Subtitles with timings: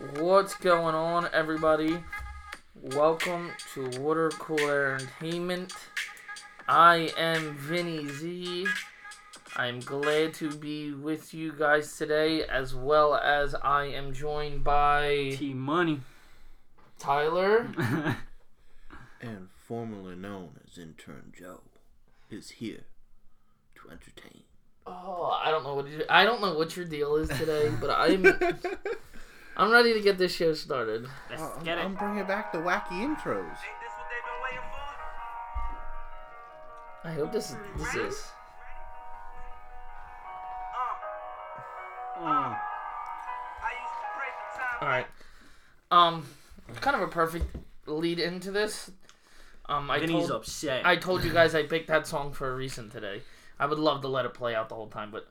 [0.00, 2.02] What's going on, everybody?
[2.74, 5.74] Welcome to Water Cooler Entertainment.
[6.66, 8.66] I am Vinny Z.
[9.56, 15.34] I'm glad to be with you guys today, as well as I am joined by
[15.36, 16.00] T Money.
[16.98, 17.68] Tyler.
[19.20, 21.60] and formerly known as Intern Joe,
[22.30, 22.84] is here
[23.74, 24.44] to entertain.
[24.86, 28.22] Oh, I don't know what I don't know what your deal is today, but I'm
[29.60, 31.06] I'm ready to get this show started.
[31.28, 31.84] Let's I'm, get it.
[31.84, 33.58] I'm bringing back the wacky intros.
[37.04, 38.24] I hope this is this is.
[42.18, 42.54] Uh,
[44.80, 45.06] All right.
[45.90, 46.26] Um,
[46.80, 47.44] kind of a perfect
[47.84, 48.90] lead into this.
[49.68, 50.86] Um, I Vinny's told upset.
[50.86, 53.20] I told you guys I picked that song for a reason today.
[53.58, 55.28] I would love to let it play out the whole time, but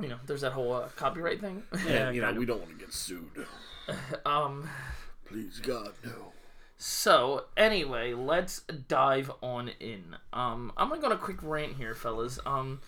[0.00, 1.62] you know, there's that whole uh, copyright thing.
[1.86, 3.46] yeah, you know, we don't want to get sued.
[4.26, 4.68] um,
[5.24, 6.32] Please, God, no.
[6.76, 10.16] so anyway, let's dive on in.
[10.32, 12.38] Um, I'm gonna go on a quick rant here, fellas.
[12.46, 12.80] Um,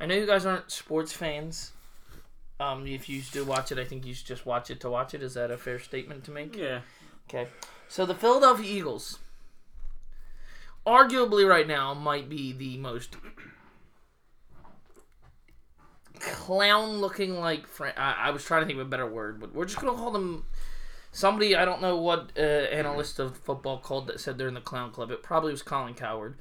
[0.00, 1.72] I know you guys aren't sports fans.
[2.58, 5.12] Um, if you do watch it, I think you should just watch it to watch
[5.14, 5.22] it.
[5.22, 6.56] Is that a fair statement to make?
[6.56, 6.80] Yeah.
[7.28, 7.48] Okay.
[7.88, 9.18] So the Philadelphia Eagles,
[10.86, 13.16] arguably right now, might be the most
[16.20, 17.66] clown looking like.
[17.66, 19.96] Fran- I-, I was trying to think of a better word, but we're just gonna
[19.96, 20.44] call them.
[21.12, 24.60] Somebody I don't know what uh, analyst of football called that said they're in the
[24.60, 25.10] clown club.
[25.10, 26.36] It probably was Colin Cowherd,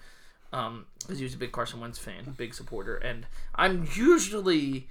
[0.52, 4.88] um, because he was a big Carson Wentz fan, big supporter, and I'm usually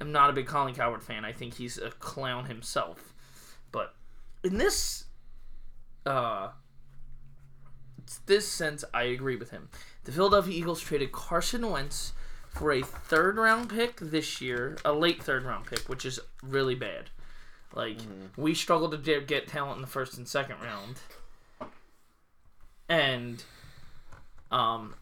[0.00, 1.24] am not a big Colin Cowherd fan.
[1.24, 3.12] I think he's a clown himself,
[3.72, 3.94] but
[4.44, 5.04] in this
[6.06, 6.50] uh
[8.26, 9.68] this sense I agree with him.
[10.04, 12.12] The Philadelphia Eagles traded Carson Wentz
[12.52, 16.74] for a third round pick this year, a late third round pick, which is really
[16.74, 17.10] bad.
[17.74, 17.98] Like
[18.36, 20.98] we struggled to get- get talent in the first and second round.
[22.88, 23.42] And
[24.50, 24.94] um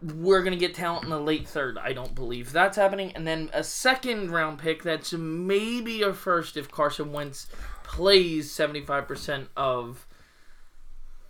[0.00, 1.76] we're gonna get talent in the late third.
[1.76, 3.12] I don't believe that's happening.
[3.14, 7.48] And then a second round pick that's maybe a first if Carson Wentz
[7.82, 10.06] plays seventy five percent of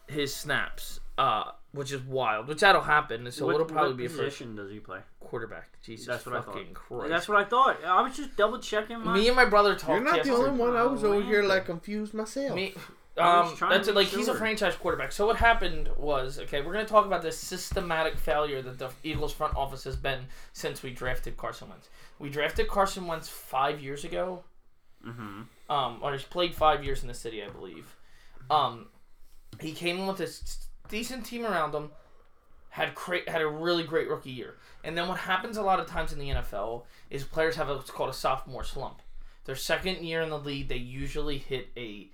[0.06, 2.48] his snaps, uh, which is wild.
[2.48, 3.30] Which that'll happen.
[3.30, 5.00] So what, it'll probably what be a first position does he play?
[5.20, 5.80] quarterback.
[5.82, 6.74] Jesus That's what I thought.
[6.74, 7.08] Christ.
[7.10, 7.84] That's what I thought.
[7.84, 9.14] I was just double checking my.
[9.14, 9.90] Me and my brother talked.
[9.90, 10.36] You're not the yesterday.
[10.48, 10.76] only one.
[10.76, 12.54] I was over here like confused myself.
[12.56, 12.74] Me,
[13.16, 13.92] um, that's it.
[13.92, 15.12] be Like he's a franchise quarterback.
[15.12, 16.62] So what happened was okay.
[16.62, 20.20] We're gonna talk about this systematic failure that the Eagles front office has been
[20.52, 21.88] since we drafted Carson Wentz.
[22.18, 24.42] We drafted Carson Wentz five years ago.
[25.04, 27.94] hmm Um, or he's played five years in the city, I believe.
[28.50, 28.88] Um,
[29.60, 31.90] he came in with a s- decent team around him.
[32.74, 35.86] Had cra- had a really great rookie year, and then what happens a lot of
[35.88, 39.00] times in the NFL is players have a, what's called a sophomore slump.
[39.44, 42.06] Their second year in the league, they usually hit a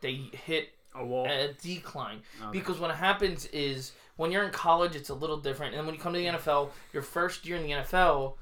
[0.00, 1.26] they hit A wall.
[1.28, 2.58] a decline Okay.
[2.58, 6.00] because what happens is when you're in college it's a little different and when you
[6.00, 8.34] come to the NFL your first year in the NFL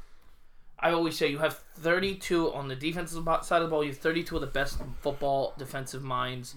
[0.79, 3.99] I always say you have 32 on the defensive side of the ball you have
[3.99, 6.55] 32 of the best football defensive minds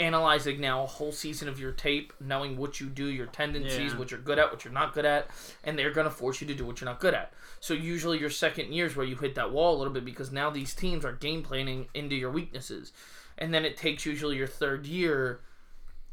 [0.00, 3.98] analyzing now a whole season of your tape knowing what you do your tendencies Yeah.
[3.98, 5.28] what you're good at what you're not good at
[5.62, 7.32] and they're going to force you to do what you're not good at.
[7.60, 10.32] So usually your second year is where you hit that wall a little bit because
[10.32, 12.92] now these teams are game planning into your weaknesses.
[13.38, 15.40] And then it takes usually your third year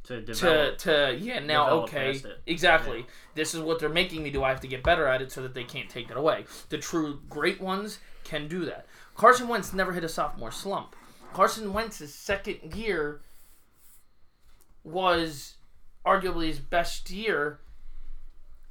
[0.03, 0.77] to to develop.
[0.79, 2.99] to yeah now okay exactly.
[2.99, 3.05] Yeah.
[3.35, 4.43] this is what they're making me do.
[4.43, 6.45] I have to get better at it so that they can't take that away.
[6.69, 8.85] The true great ones can do that.
[9.15, 10.95] Carson wentz never hit a sophomore slump.
[11.33, 13.21] Carson wentz's second year
[14.83, 15.55] was
[16.05, 17.59] arguably his best year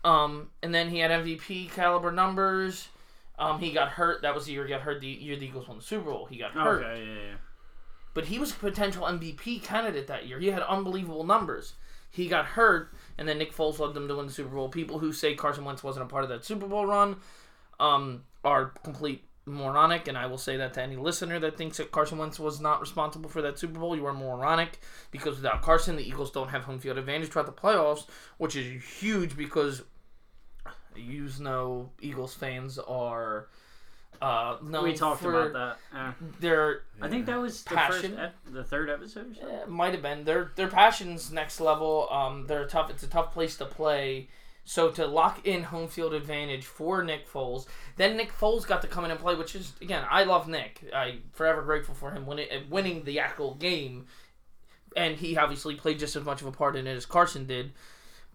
[0.05, 2.89] um and then he had mvp caliber numbers
[3.39, 5.69] um he got hurt that was the year he got hurt the year the eagles
[5.69, 7.35] won the super bowl he got hurt Okay, yeah, yeah.
[8.15, 10.41] but he was a potential MVP candidate that year.
[10.41, 11.75] He had unbelievable numbers.
[12.11, 14.69] He got hurt, and then Nick Foles led them to win the Super Bowl.
[14.69, 17.17] People who say Carson Wentz wasn't a part of that Super Bowl run
[17.79, 21.91] um, are complete moronic, and I will say that to any listener that thinks that
[21.91, 23.97] Carson Wentz was not responsible for that Super Bowl.
[23.97, 27.53] You are moronic because without Carson, the Eagles don't have home field advantage throughout the
[27.53, 28.07] playoffs,
[28.39, 29.83] which is huge because
[30.97, 33.49] you know Eagles fans are
[34.21, 35.77] uh, known We talked about that.
[35.97, 38.13] Uh, their I think that was the Passion.
[38.13, 39.31] first, ep- the third episode.
[39.31, 39.49] Or something?
[39.59, 40.25] Yeah, might have been.
[40.25, 42.09] Their their passion's next level.
[42.11, 42.91] Um, they're tough.
[42.91, 44.29] It's a tough place to play.
[44.71, 48.87] So to lock in home field advantage for Nick Foles, then Nick Foles got to
[48.87, 50.89] come in and play, which is again, I love Nick.
[50.95, 54.07] I forever grateful for him winning winning the actual game,
[54.95, 57.73] and he obviously played just as much of a part in it as Carson did,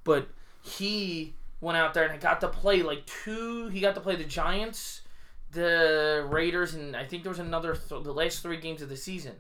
[0.04, 0.28] but
[0.62, 3.70] he went out there and got to play like two.
[3.70, 5.04] He got to play the Giants,
[5.54, 8.98] the Raiders, and I think there was another th- the last three games of the
[8.98, 9.36] season.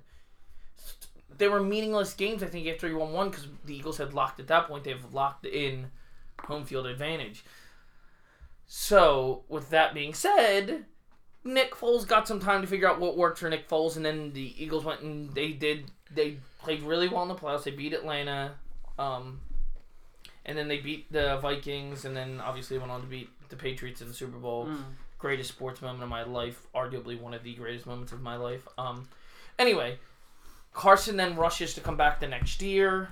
[1.37, 2.41] They were meaningless games.
[2.41, 4.85] I think after you won one because the Eagles had locked at that point.
[4.85, 5.87] They've locked in
[6.45, 7.43] home field advantage.
[8.67, 10.85] So with that being said,
[11.43, 14.33] Nick Foles got some time to figure out what worked for Nick Foles, and then
[14.33, 17.63] the Eagles went and they did they played really well in the playoffs.
[17.63, 18.55] They beat Atlanta,
[18.97, 19.39] um,
[20.45, 24.01] and then they beat the Vikings, and then obviously went on to beat the Patriots
[24.01, 24.65] in the Super Bowl.
[24.65, 24.83] Mm.
[25.19, 28.67] Greatest sports moment of my life, arguably one of the greatest moments of my life.
[28.77, 29.07] Um,
[29.57, 29.97] anyway,
[30.73, 33.09] Carson then rushes to come back the next year.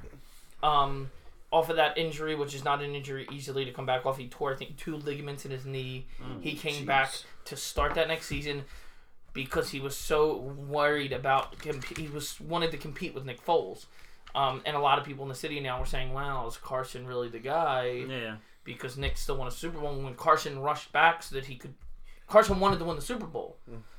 [0.62, 1.09] Um,
[1.53, 4.17] off of that injury, which is not an injury easily to come back off.
[4.17, 6.07] He tore, I think, two ligaments in his knee.
[6.41, 6.88] He came Jeez.
[6.88, 7.11] back
[7.45, 8.65] to start that next season
[9.33, 13.85] because he was so worried about comp- he was wanted to compete with Nick Foles.
[14.33, 17.05] Um, and a lot of people in the city now were saying, "Wow, is Carson
[17.05, 18.38] really the guy?" Yeah.
[18.63, 21.75] Because Nick still won a Super Bowl when Carson rushed back so that he could.
[22.27, 23.57] Carson wanted to win the Super Bowl.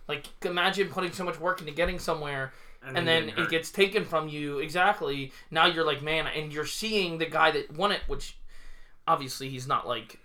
[0.09, 2.53] Like imagine putting so much work into getting somewhere
[2.87, 6.67] and then getting it gets taken from you exactly now you're like man and you're
[6.67, 8.37] seeing the guy that won it which
[9.07, 10.19] obviously he's not like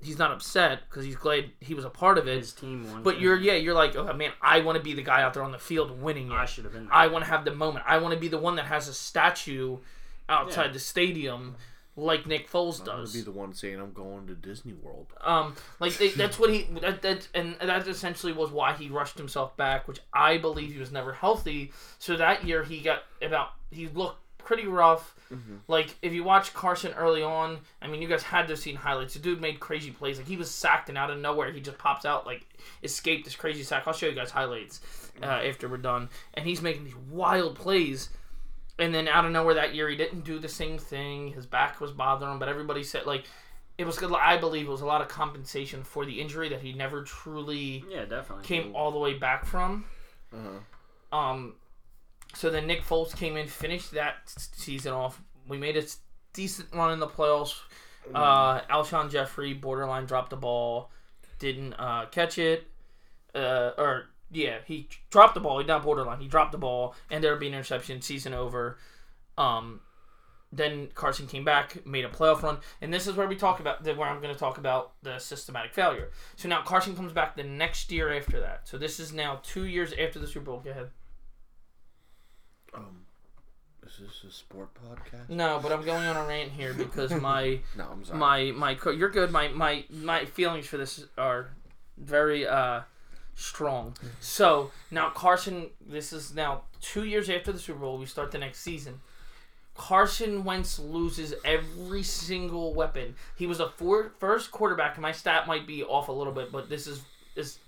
[0.00, 3.02] he's not upset because he's glad he was a part of it his team won.
[3.02, 5.42] but you're yeah you're like oh man i want to be the guy out there
[5.44, 6.34] on the field winning it.
[6.34, 6.88] I should have been.
[6.90, 8.94] i want to have the moment i want to be the one that has a
[8.94, 9.78] statue
[10.28, 10.72] outside Yeah.
[10.72, 11.56] the stadium
[11.94, 15.08] like nick foles does be the one saying I'm going to Disney World.
[15.20, 19.18] um, like they, that's what he that, that and that essentially was why he rushed
[19.18, 21.72] himself back, which I believe he was never healthy.
[21.98, 25.14] So that year he got about he looked pretty rough.
[25.66, 28.76] Like if you watch Carson early on, I mean you guys had to have seen
[28.76, 29.14] highlights.
[29.14, 30.18] The dude made crazy plays.
[30.18, 32.46] Like he was sacked and out of nowhere he just pops out like
[32.82, 33.84] escaped this crazy sack.
[33.86, 34.80] I'll show you guys highlights
[35.22, 38.10] uh, after we're done, and he's making these wild plays.
[38.82, 41.32] And then out of nowhere that year, he didn't do the same thing.
[41.32, 43.24] His back was bothering him, but everybody said like
[43.78, 44.12] it was good.
[44.12, 47.84] I believe it was a lot of compensation for the injury that he never truly
[47.88, 48.44] Yeah, definitely.
[48.44, 49.84] came all the way back from.
[50.32, 51.16] Uh-huh.
[51.16, 51.54] Um,
[52.34, 55.22] so then Nick Foles came in, finished that season off.
[55.46, 55.84] We made a
[56.32, 57.60] decent run in the playoffs.
[58.12, 60.90] Uh, Alshon Jeffery borderline dropped the ball,
[61.38, 62.66] didn't uh, catch it,
[63.34, 65.58] uh, or yeah, he dropped the ball.
[65.60, 66.20] He not borderline.
[66.20, 68.00] He dropped the ball, and there would be an interception.
[68.02, 68.78] Season over.
[69.38, 69.80] Um,
[70.52, 73.84] then Carson came back, made a playoff run, and this is where we talk about
[73.84, 76.10] where I'm going to talk about the systematic failure.
[76.36, 78.68] So now Carson comes back the next year after that.
[78.68, 80.60] So this is now two years after the Super Bowl.
[80.62, 80.90] Go ahead.
[82.74, 83.06] Um,
[83.86, 85.28] is this a sport podcast?
[85.28, 88.18] No, but I'm going on a rant here because my No, I'm sorry.
[88.18, 89.30] my my you're good.
[89.30, 91.50] My my my feelings for this are
[91.96, 92.80] very uh
[93.34, 93.96] strong.
[94.20, 97.98] So now Carson, this is now two years after the Super Bowl.
[97.98, 99.00] We start the next season.
[99.74, 103.14] Carson Wentz loses every single weapon.
[103.36, 104.98] He was a four, first quarterback.
[104.98, 107.02] My stat might be off a little bit, but this is
[107.36, 107.58] is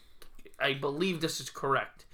[0.61, 2.05] I believe this is correct.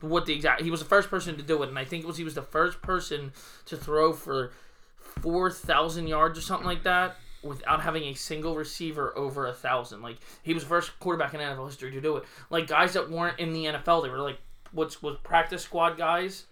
[0.00, 0.62] What the exact?
[0.62, 2.34] He was the first person to do it, and I think it was he was
[2.34, 3.32] the first person
[3.66, 4.52] to throw for
[4.96, 10.02] four thousand yards or something like that without having a single receiver over a thousand.
[10.02, 12.24] Like he was the first quarterback in NFL history to do it.
[12.50, 14.38] Like guys that weren't in the NFL, they were like
[14.72, 16.44] what's was practice squad guys.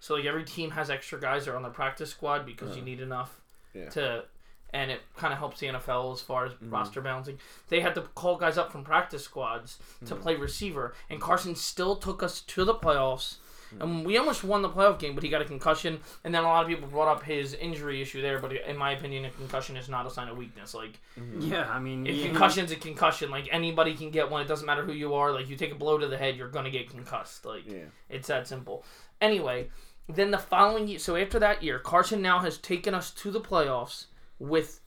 [0.00, 2.82] So like every team has extra guys that are on the practice squad because you
[2.82, 3.40] need enough
[3.72, 3.88] Yeah.
[3.90, 4.24] to,
[4.72, 6.70] and it kind of helps the NFL as far as mm-hmm.
[6.70, 7.38] roster balancing.
[7.68, 10.22] They had to call guys up from practice squads to mm-hmm.
[10.22, 13.36] play receiver, and Carson still took us to the playoffs.
[13.80, 16.00] And we almost won the playoff game, but he got a concussion.
[16.24, 18.92] And then a lot of people brought up his injury issue there, but in my
[18.92, 20.74] opinion, a concussion is not a sign of weakness.
[20.74, 21.40] Like mm-hmm.
[21.40, 23.30] Yeah, I mean, a you- concussion's a concussion.
[23.30, 24.42] Like anybody can get one.
[24.42, 25.32] It doesn't matter who you are.
[25.32, 27.44] Like you take a blow to the head, you're gonna get concussed.
[27.44, 27.86] Like Yeah.
[28.08, 28.84] it's that simple.
[29.20, 29.70] Anyway,
[30.08, 33.40] then the following year, so after that year, Carson now has taken us to the
[33.40, 34.06] playoffs
[34.38, 34.80] with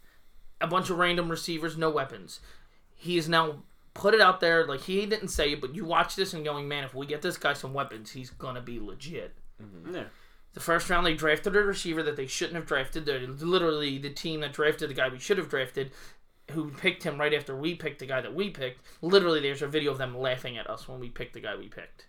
[0.62, 2.40] a bunch of random receivers, no weapons.
[2.96, 3.64] He is now
[3.98, 6.68] put it out there, like he didn't say it, but you watch this and going,
[6.68, 9.34] man, if we get this guy some weapons, he's gonna be legit.
[9.62, 9.96] Mm-hmm.
[9.96, 10.04] yeah.
[10.54, 13.06] The first round, they drafted a receiver that they shouldn't have drafted.
[13.06, 15.92] They're literally the team that drafted the guy we should have drafted,
[16.52, 18.82] who picked him right after we picked the guy that we picked.
[19.02, 21.68] Literally, there's a video of them laughing at us when we picked the guy we
[21.68, 22.06] picked.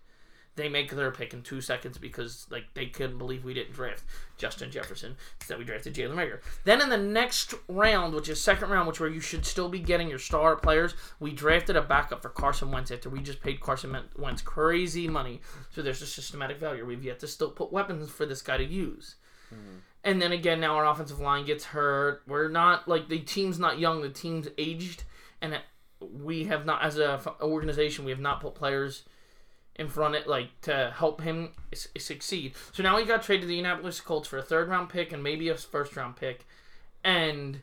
[0.59, 4.03] They make their pick in two seconds because like they couldn't believe we didn't draft
[4.37, 6.41] Justin Jefferson instead we drafted Jalen Reagor.
[6.65, 9.79] Then in the next round, which is second round, which where you should still be
[9.79, 13.61] getting your star players, we drafted a backup for Carson Wentz after we just paid
[13.61, 15.41] Carson Wentz crazy money.
[15.71, 16.85] So there's a systematic failure.
[16.85, 19.15] We've yet to still put weapons for this guy to use.
[19.55, 19.79] Mm-hmm.
[20.03, 22.23] And then again, now our offensive line gets hurt.
[22.27, 24.03] We're not like the team's not young.
[24.03, 25.05] The team's aged,
[25.41, 25.63] and it-
[26.01, 29.03] we have not, as a organization, we have not put players
[29.79, 32.55] in front of it, like to help him s- succeed.
[32.73, 35.23] So now he got traded to the Indianapolis Colts for a third round pick and
[35.23, 36.45] maybe a first round pick,
[37.05, 37.61] and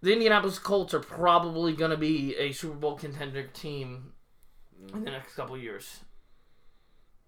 [0.00, 4.12] the Indianapolis Colts are probably going to be a Super Bowl contender team
[4.94, 6.00] in the next couple years.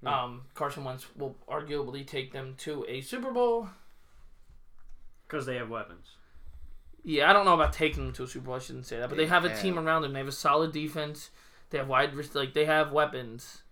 [0.06, 3.68] Um, Carson Wentz will arguably take them to a Super Bowl.
[5.26, 6.06] Because they have weapons.
[7.04, 8.54] Yeah, I don't know about taking them to a Super Bowl.
[8.54, 10.12] I shouldn't say that, but they They have a have- team around them.
[10.12, 11.30] They have a solid defense.
[11.70, 13.62] They have wide, like they have weapons.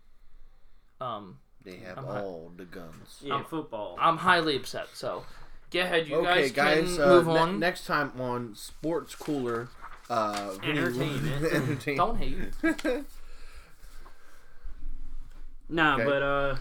[1.01, 3.21] Um, They have I'm hi- all the guns.
[3.23, 3.97] Yeah, Um, football.
[4.01, 4.89] I'm highly upset.
[4.95, 5.25] So,
[5.71, 6.95] get ahead, you okay, guys, guys.
[6.97, 7.59] can uh, move ne- on.
[7.61, 9.69] next time on Sports Cooler.
[10.11, 11.45] Uh, Entertainment.
[11.53, 11.97] entertainment.
[11.97, 13.05] Don't hate.
[15.69, 16.05] nah, okay.
[16.05, 16.57] but uh,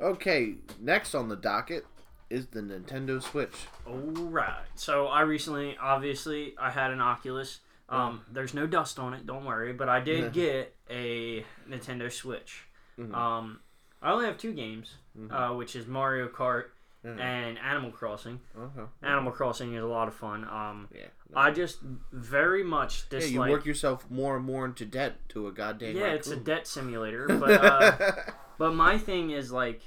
[0.00, 1.86] Okay, next on the docket
[2.28, 3.54] is the Nintendo Switch.
[3.86, 4.62] all right.
[4.74, 7.60] So I recently, obviously, I had an Oculus.
[7.88, 9.72] Um, there's no dust on it, don't worry.
[9.72, 12.64] But I did get a Nintendo Switch.
[12.98, 13.14] Mhm.
[13.14, 13.60] Um,
[14.02, 14.96] I only have two games,
[15.30, 16.70] uh, which is Mario Kart
[17.04, 17.18] Mhm.
[17.20, 18.40] and Animal Crossing.
[18.56, 18.86] Uh-huh.
[19.02, 20.44] Animal Crossing is a lot of fun.
[20.44, 21.06] Um, Yeah.
[21.34, 21.80] I just
[22.12, 23.32] very much Yeah, dislike.
[23.32, 25.96] you work yourself more and more into debt to a goddamn.
[25.96, 28.12] yeah, it's a debt simulator, but uh,
[28.58, 29.80] but my thing is like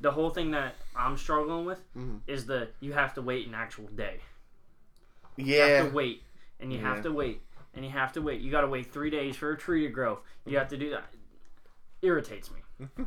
[0.00, 2.20] the whole thing that I'm struggling with Mhm.
[2.28, 4.20] is the you have to wait an actual day.
[5.36, 5.66] You yeah.
[5.66, 6.22] have to wait,
[6.60, 6.94] and you Yeah.
[6.94, 7.42] have to wait,
[7.74, 8.40] and you have to wait.
[8.40, 10.20] You got to wait three days for a tree to grow.
[10.46, 11.04] You have to do that.
[12.00, 12.86] Irritates me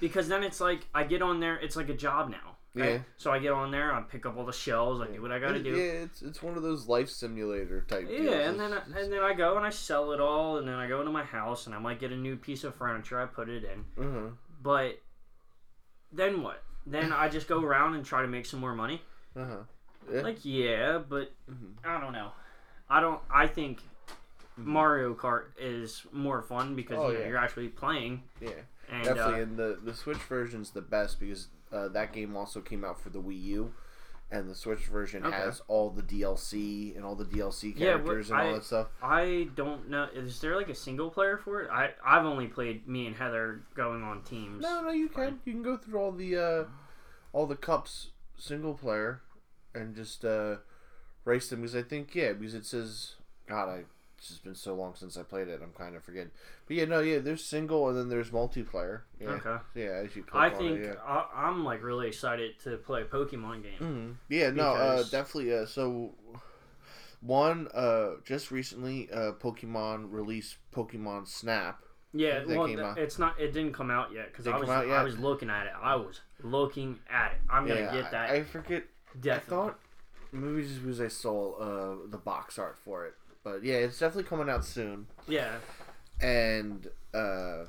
[0.00, 1.56] because then it's like I get on there.
[1.56, 2.56] It's like a job now.
[2.74, 2.92] Right?
[2.94, 2.98] Yeah.
[3.18, 3.92] So I get on there.
[3.92, 5.00] I pick up all the shells.
[5.00, 5.70] I do what I got to do.
[5.70, 8.08] Yeah, it's it's one of those life simulator type.
[8.10, 8.34] Yeah, deals.
[8.48, 10.88] and then I, and then I go and I sell it all, and then I
[10.88, 13.20] go into my house and I might get a new piece of furniture.
[13.20, 14.28] I put it in, uh-huh.
[14.60, 15.00] but
[16.12, 16.62] then what?
[16.86, 19.02] Then I just go around and try to make some more money.
[19.36, 19.58] Uh-huh.
[20.12, 20.20] Yeah.
[20.22, 21.74] Like yeah, but Mhm.
[21.84, 22.32] I don't know.
[22.90, 23.20] I don't.
[23.30, 23.80] I think
[24.56, 27.28] Mario Kart is more fun because Oh, you know, yeah.
[27.28, 28.22] you're actually playing.
[28.40, 28.50] Yeah.
[28.90, 32.60] And Definitely, uh, and the the Switch version's the best because uh, that game also
[32.60, 33.72] came out for the Wii U,
[34.30, 35.34] and the Switch version Okay.
[35.34, 38.88] has all the DLC and all the DLC Yeah, characters and all that stuff.
[39.02, 40.08] I don't know.
[40.14, 41.70] Is there like a single player for it?
[41.70, 44.62] I I've only played me and Heather going on teams.
[44.62, 46.64] No, no, you can you can go through all the uh,
[47.32, 49.22] all the cups single player,
[49.74, 50.56] and just uh,
[51.24, 53.14] race them because I think yeah because it says
[53.48, 53.84] God I
[54.18, 56.30] it's just been so long since I played it I'm kind of forgetting.
[56.66, 59.02] But yeah, no, yeah, there's single and then there's multiplayer.
[59.20, 59.56] Yeah, Okay.
[59.74, 61.02] yeah, as you I think it, yeah.
[61.06, 63.78] I, I'm like really excited to play a Pokemon game.
[63.80, 64.34] Mhm.
[64.34, 65.52] Yeah, no, uh, definitely.
[65.54, 66.14] Uh, so,
[67.20, 71.80] one, uh, just recently, uh, Pokemon released Pokemon Snap.
[72.14, 73.38] Yeah, well, th- it's not.
[73.40, 75.72] It didn't come out yet because I was I was looking at it.
[75.82, 77.38] I was looking at it.
[77.50, 78.30] I'm gonna get that.
[78.30, 78.84] I, I forget.
[79.14, 79.50] I definitely.
[79.50, 79.78] thought
[80.34, 84.48] just because I saw uh, the box art for it, but yeah, it's definitely coming
[84.48, 85.06] out soon.
[85.28, 85.56] yeah.
[86.20, 87.64] And uh,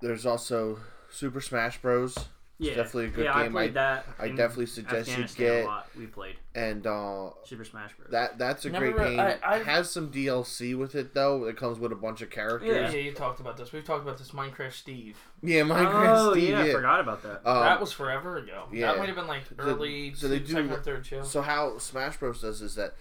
[0.00, 0.78] there's also
[1.10, 2.16] Super Smash Bros.
[2.58, 2.76] Yeah.
[2.76, 3.52] definitely a good yeah, I game.
[3.52, 4.06] played I- that.
[4.18, 5.88] I in definitely suggest you get- a lot.
[5.98, 8.10] We played And uh, Super Smash Bros.
[8.12, 9.20] that that's a Never great re- game.
[9.20, 11.44] I- I've- has some DLC with it though.
[11.46, 12.94] It comes with a bunch of characters.
[12.94, 13.72] Yeah, you talked about this.
[13.72, 15.16] We've talked about this Minecraft Steve.
[15.42, 16.50] Yeah, Minecraft oh Steve.
[16.50, 16.70] yeah, yeah.
[16.70, 17.36] I forgot about that.
[17.44, 18.66] Um, that was forever ago.
[18.72, 18.86] yeah.
[18.92, 21.22] That might have been like early so they do- second or third show.
[21.24, 22.94] so how Smash Bros does is that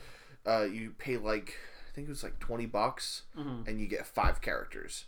[0.48, 1.55] uh, you pay like
[1.91, 3.67] I think it was like twenty bucks, Mhm.
[3.67, 5.05] and you get five characters,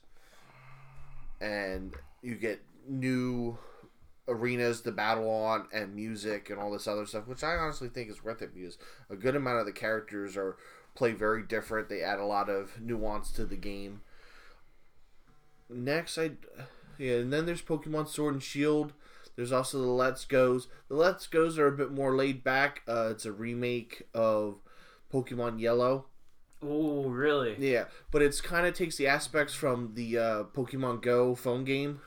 [1.42, 3.58] and you get new
[4.28, 8.10] arenas to battle on and music and all this other stuff, which I honestly think
[8.10, 8.78] is worth it because
[9.10, 10.58] a good amount of the characters are
[10.96, 11.90] play very different.
[11.90, 14.02] They add a lot of nuance to the game.
[15.70, 16.32] Next, I
[16.98, 18.94] yeah, and then there's Pokemon Sword and Shield.
[19.36, 20.68] There's also the Let's Goes.
[20.88, 22.82] The Let's Goes are a bit more laid back.
[22.88, 24.60] Uh, it's a remake of
[25.12, 26.06] Pokemon Yellow.
[26.64, 27.56] Oh really?
[27.60, 32.00] Yeah, but it's kind of takes the aspects from the uh, Pokemon Go phone game.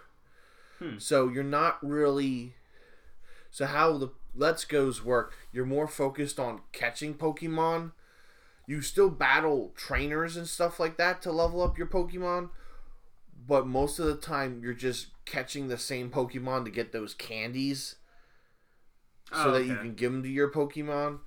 [0.78, 0.98] Hmm.
[0.98, 2.54] So you're not really.
[3.50, 5.34] So how the Let's Goes work?
[5.52, 7.92] You're more focused on catching Pokemon.
[8.66, 12.50] You still battle trainers and stuff like that to level up your Pokemon,
[13.46, 17.96] but most of the time you're just catching the same Pokemon to get those candies,
[19.32, 21.20] so Oh, that you can give them to your Pokemon.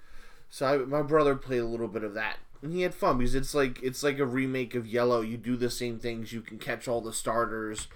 [0.51, 3.33] So I, my brother played a little bit of that, and he had fun because
[3.33, 5.21] it's like it's like a remake of Yellow.
[5.21, 6.31] You do the same things.
[6.31, 7.87] You can catch all the starters,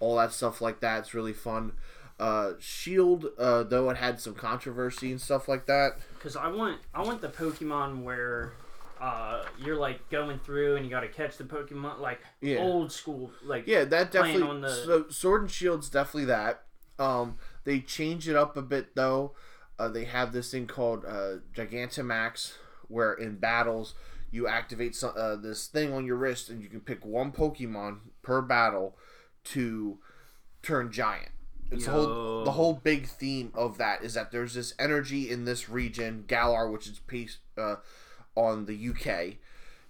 [0.00, 0.98] all that stuff like that.
[1.00, 1.72] It's really fun.
[2.18, 5.92] Uh, Shield, uh, though it had some controversy and stuff like that.
[6.14, 8.52] Because I want I want the Pokemon where
[9.00, 12.58] uh, you're like going through and you got to catch the Pokemon like Yeah.
[12.58, 14.42] old school like Yeah, that definitely.
[14.42, 16.64] on the- So Sword and Shield's definitely that.
[16.98, 19.32] Um, they change it up a bit though.
[19.78, 22.52] Uh, they have this thing called uh, Gigantamax,
[22.88, 23.94] where in battles
[24.30, 28.00] you activate some, uh, this thing on your wrist, and you can pick one Pokemon
[28.20, 28.94] per battle
[29.44, 29.98] to
[30.62, 31.30] turn giant.
[31.70, 35.44] It's the whole the whole big theme of that is that there's this energy in
[35.44, 37.76] this region, Galar, which is based uh,
[38.34, 39.36] on the UK.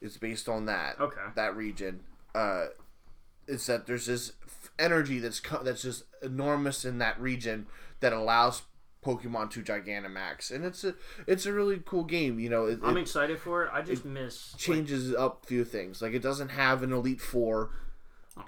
[0.02, 1.20] It's based on that Okay.
[1.34, 2.00] that region.
[2.34, 2.66] Uh,
[3.46, 7.66] is that there's this f- energy that's co- that's just enormous in that region
[8.00, 8.62] that allows
[9.04, 10.94] Pokemon to Gigantamax, and it's a
[11.26, 12.38] it's a really cool game.
[12.38, 13.70] You know, it, I'm it excited for it.
[13.72, 14.52] I just miss.
[14.52, 16.02] like, changes up a few things.
[16.02, 17.70] Like it doesn't have an Elite Four.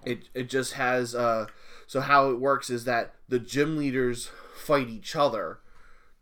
[0.05, 1.47] It it just has uh.
[1.87, 5.59] So how it works is that the gym leaders fight each other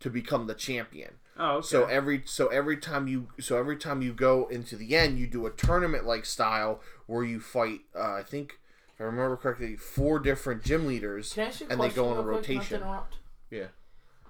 [0.01, 1.13] to become the champion.
[1.37, 1.67] oh, okay.
[1.67, 5.27] So every so every time you so every time you go into the end, you
[5.27, 7.81] do a tournament like style where you fight.
[7.95, 8.59] Uh, I think
[8.95, 12.09] if I remember correctly, four different gym leaders, Can I ask you and they go
[12.09, 12.81] on a real quick, not to rotation.
[12.81, 13.15] interrupt?
[13.49, 13.67] Yeah.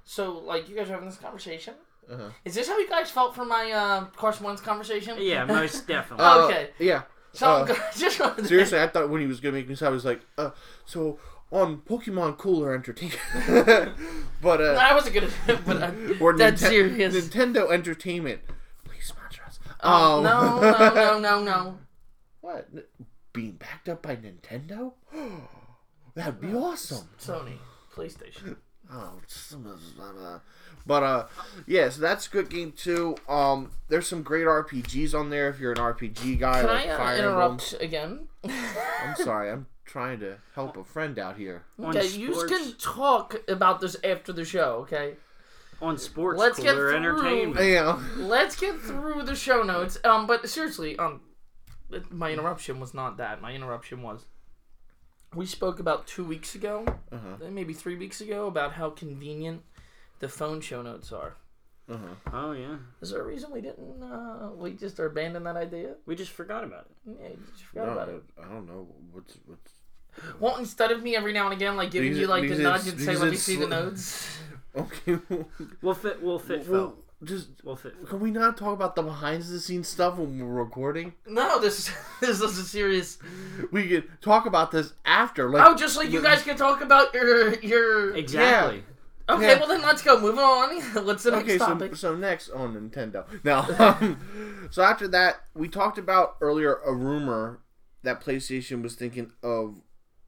[0.04, 1.76] So, like, you guys are having this conversation.
[2.12, 2.30] Uh-huh.
[2.44, 5.16] Is this how you guys felt for my uh, Carson Wentz conversation?
[5.20, 6.26] yeah, most definitely.
[6.28, 6.70] Oh, Uh, okay.
[6.80, 7.04] Yeah.
[7.34, 10.06] So, uh, just Seriously, I thought when he was gonna make me sad, I was
[10.06, 10.52] like, uh,
[10.86, 11.18] so
[11.52, 13.20] on Pokemon Cooler Entertainment,
[14.42, 15.30] but uh, I wasn't gonna,
[15.66, 17.16] but uh, or that's Ninten- serious.
[17.16, 18.42] Nintendo Entertainment,
[18.84, 19.60] please sponsor us.
[19.82, 21.78] Oh, Um, no, no, no, no, no.
[22.42, 22.70] What?
[23.34, 24.94] Being backed up by Nintendo?
[26.16, 27.08] That'd be awesome.
[27.20, 27.54] Sony,
[27.96, 28.58] PlayStation.
[28.92, 29.56] Oh, it's-
[30.86, 31.26] but uh,
[31.68, 33.16] yeah, so that's a good game too.
[33.30, 36.90] Um, there's some great RPGs on there if you're an RPG guy Can like I
[36.92, 37.34] uh, Fire Emblem.
[37.34, 38.28] interrupt again?
[38.44, 41.64] I'm sorry, I'm trying to help a friend out here.
[41.80, 45.16] On Okay, you can talk about this after the show, okay?
[45.82, 46.96] on sports Let's get through.
[46.96, 47.66] entertainment.
[47.66, 48.00] Yeah.
[48.18, 49.98] Let's get through the show notes.
[50.04, 51.22] Um, but seriously, um,
[52.12, 53.42] my interruption was not that.
[53.42, 54.26] My interruption was
[55.34, 57.44] we spoke about two weeks ago, Uh-huh.
[57.48, 59.64] uh, maybe three weeks ago, about how convenient
[60.22, 61.36] the phone show notes are.
[61.90, 62.32] Uh-huh.
[62.32, 64.02] Oh yeah, Is there a reason we didn't?
[64.02, 65.96] Uh, we just abandoned that idea?
[66.06, 67.18] we just forgot about it.
[67.22, 68.24] Yeah, you just forgot about it.
[68.42, 69.72] I don't know what's what's.
[70.40, 72.88] Well, instead of me every now and again, like giving Because you like the nudge
[72.88, 74.38] and say, because "Let me it's see the notes."
[74.74, 75.20] Okay.
[75.82, 76.22] We'll fit.
[76.22, 76.66] We'll fit.
[76.66, 77.94] We'll, just We'll fit.
[78.08, 81.14] Can we not talk about the behind the scenes stuff when we're recording?
[81.28, 83.18] No, this this is a serious.
[83.74, 85.50] We can talk about this after.
[85.50, 88.16] Like, Oh, just like you guys can talk about your your.
[88.16, 88.84] Exactly.
[89.36, 89.60] Okay, Yeah.
[89.60, 90.20] well then let's go.
[90.20, 90.82] Moving on.
[91.06, 91.96] What's the next okay, so, topic?
[91.96, 93.26] so next on Nintendo.
[93.44, 93.66] Now,
[94.02, 97.60] um, so after that, we talked about earlier a rumor
[98.04, 99.82] that PlayStation was thinking of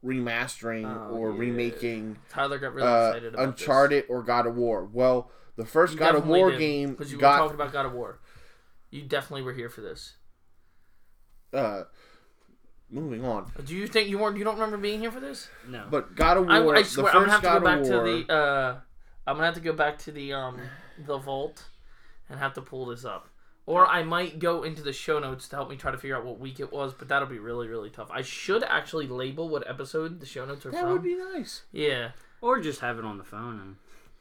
[0.04, 1.38] remastering Oh, or yeah.
[1.38, 4.84] remaking Tyler got really uh, excited about Uncharted or God of War.
[4.92, 8.20] Well, the first God of War game because you were talking about God of War.
[8.90, 10.14] You definitely were here for this.
[11.52, 11.82] uh,
[12.90, 14.36] moving on, Do you think you weren't?
[14.36, 15.48] You don't remember being here for this?
[15.68, 15.84] No.
[15.90, 16.76] but God of War.
[16.76, 18.32] I the swear, first I'm gonna have to God go back of to the.
[18.32, 18.80] Uh,
[19.26, 20.58] I'm gonna have to go back to the um
[21.06, 21.64] the vault
[22.28, 23.28] and have to pull this up.
[23.66, 26.24] Or I might go into the show notes to help me try to figure out
[26.26, 28.10] what week it was, but that'll be really, really tough.
[28.10, 30.92] I should actually label what episode the show notes are That from.
[30.92, 31.62] would be nice.
[31.72, 32.10] yeah,
[32.42, 33.76] or just have it on the phone and.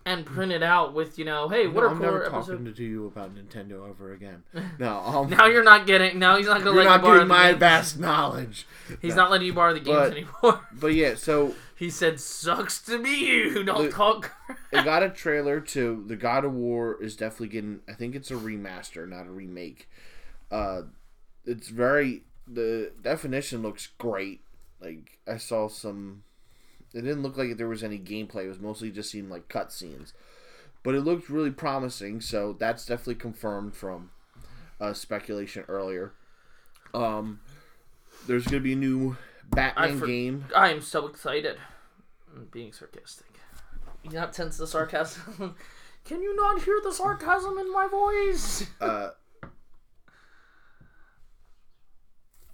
[0.05, 2.51] and print it out with you know, hey, what No, are I'm never episode?
[2.59, 4.43] talking to you about Nintendo ever again.
[4.79, 6.19] No, um, Now you're not getting.
[6.19, 7.59] Now he's not gonna you're let not you borrow getting my games.
[7.59, 8.65] vast knowledge.
[9.01, 10.67] He's not letting you borrow the games But- anymore.
[10.71, 11.53] But yeah, so
[11.83, 13.61] He said, "Sucks to be you.
[13.65, 14.31] Don't The- talk."
[14.71, 17.81] it got a trailer to the God of War is definitely getting.
[17.89, 19.89] I think it's a remaster, not a remake.
[20.49, 20.83] Uh,
[21.45, 24.39] it's very the definition looks great.
[24.79, 26.23] Like I saw some.
[26.93, 28.45] It didn't look like there was any gameplay.
[28.45, 30.13] It was mostly just seemed like cutscenes,
[30.83, 32.21] but it looked really promising.
[32.21, 34.11] So that's definitely confirmed from
[34.79, 36.13] uh, speculation earlier.
[36.93, 37.41] Um,
[38.25, 39.17] there's gonna be a new
[39.49, 40.45] Batman for- game.
[40.55, 41.57] I am so excited.
[42.51, 43.27] Being sarcastic.
[44.03, 45.55] You not tense the sarcasm?
[46.05, 48.65] Can you not hear the sarcasm in my voice?
[48.81, 49.11] uh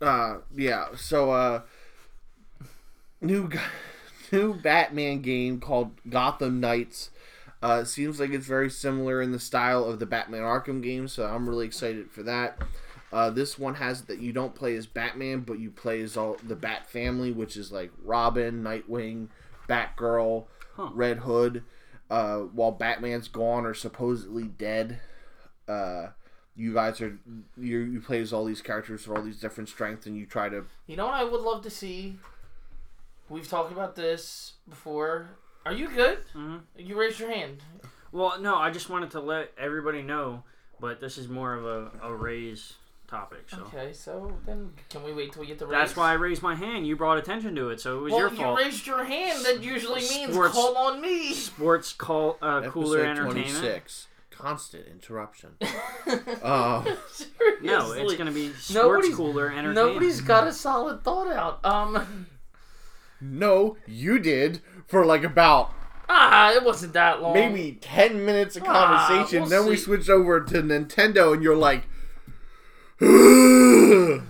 [0.02, 1.62] uh yeah so uh
[3.21, 3.49] new
[4.32, 7.10] new batman game called gotham knights
[7.62, 11.25] uh seems like it's very similar in the style of the batman arkham game so
[11.25, 12.58] i'm really excited for that
[13.12, 16.38] uh this one has that you don't play as batman but you play as all
[16.47, 19.28] the bat family which is like robin nightwing
[19.69, 20.89] batgirl Huh.
[20.93, 21.63] red hood
[22.10, 24.99] uh while batman's gone or supposedly dead
[25.67, 26.08] uh
[26.55, 27.17] you guys are
[27.58, 30.47] you you play as all these characters with all these different strengths and you try
[30.49, 32.17] to You know what I would love to see?
[33.29, 35.29] We've talked about this before.
[35.65, 36.19] Are you good?
[36.36, 36.62] Mhm.
[36.77, 37.62] You raised your hand.
[38.12, 40.43] Well, no, I just wanted to let everybody know,
[40.79, 42.73] but this is more of a, a raise
[43.10, 43.58] topic, so.
[43.62, 45.80] Okay, so then can we wait till we get the raise?
[45.80, 46.86] That's why I raised my hand.
[46.88, 48.58] You brought attention to it, so it was well, your you fault.
[48.60, 49.43] raised your hand.
[49.45, 51.34] That usually means Sports- call on me.
[51.34, 53.50] Sports call uh, cooler episode entertainment.
[53.60, 55.50] 26 constant interruption
[56.41, 56.82] uh,
[57.62, 59.76] No, it's gonna be sports Nobody's- cooler entertainment.
[59.76, 61.65] Nobody's got a solid thought out.
[61.65, 62.28] Um,
[63.22, 65.74] no you did for like about
[66.08, 67.34] ah, it wasn't that long.
[67.34, 69.84] maybe 10 minutes of Ah, conversation we'll then we see.
[69.84, 71.98] switched over to nintendo and you're like Sorry,
[73.01, 74.21] I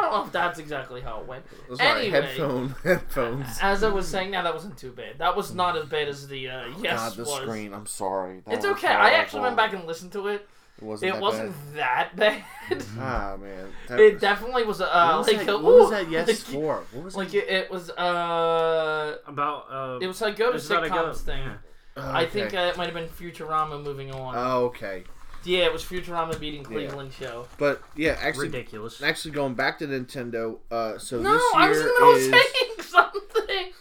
[0.00, 1.44] don't know if that's exactly how it went.
[1.80, 2.10] Anyway.
[2.10, 3.46] headphone, headphones.
[3.60, 5.18] As I was saying, now that wasn't too bad.
[5.18, 7.42] That was not as bad as the uh, yes God, the was.
[7.42, 7.74] screen.
[7.74, 8.42] I'm sorry.
[8.46, 8.88] That It's was okay.
[8.88, 10.48] I actually went back and listened to it.
[10.78, 11.10] It wasn't.
[11.10, 12.44] It that wasn't that bad.
[12.70, 12.82] Bad.
[12.98, 13.68] Ah man.
[13.88, 16.28] That it was- definitely was uh, What was, like that, a, what was that yes
[16.28, 16.82] like, for?
[16.92, 17.44] What was Like it?
[17.44, 21.12] it, it was uh, About uh, it was like go to it's about sitcoms go-
[21.12, 21.42] thing.
[21.42, 21.54] yeah.
[21.98, 24.34] Oh, I think uh, it might have been Futurama moving on.
[24.36, 25.04] Oh, okay.
[25.44, 27.46] Yeah, it was Futurama beating Cleveland show.
[27.58, 29.02] But yeah, actually, ridiculous.
[29.02, 30.58] actually going back to Nintendo.
[30.70, 33.72] Uh, so No, this I was in the middle is of saying something.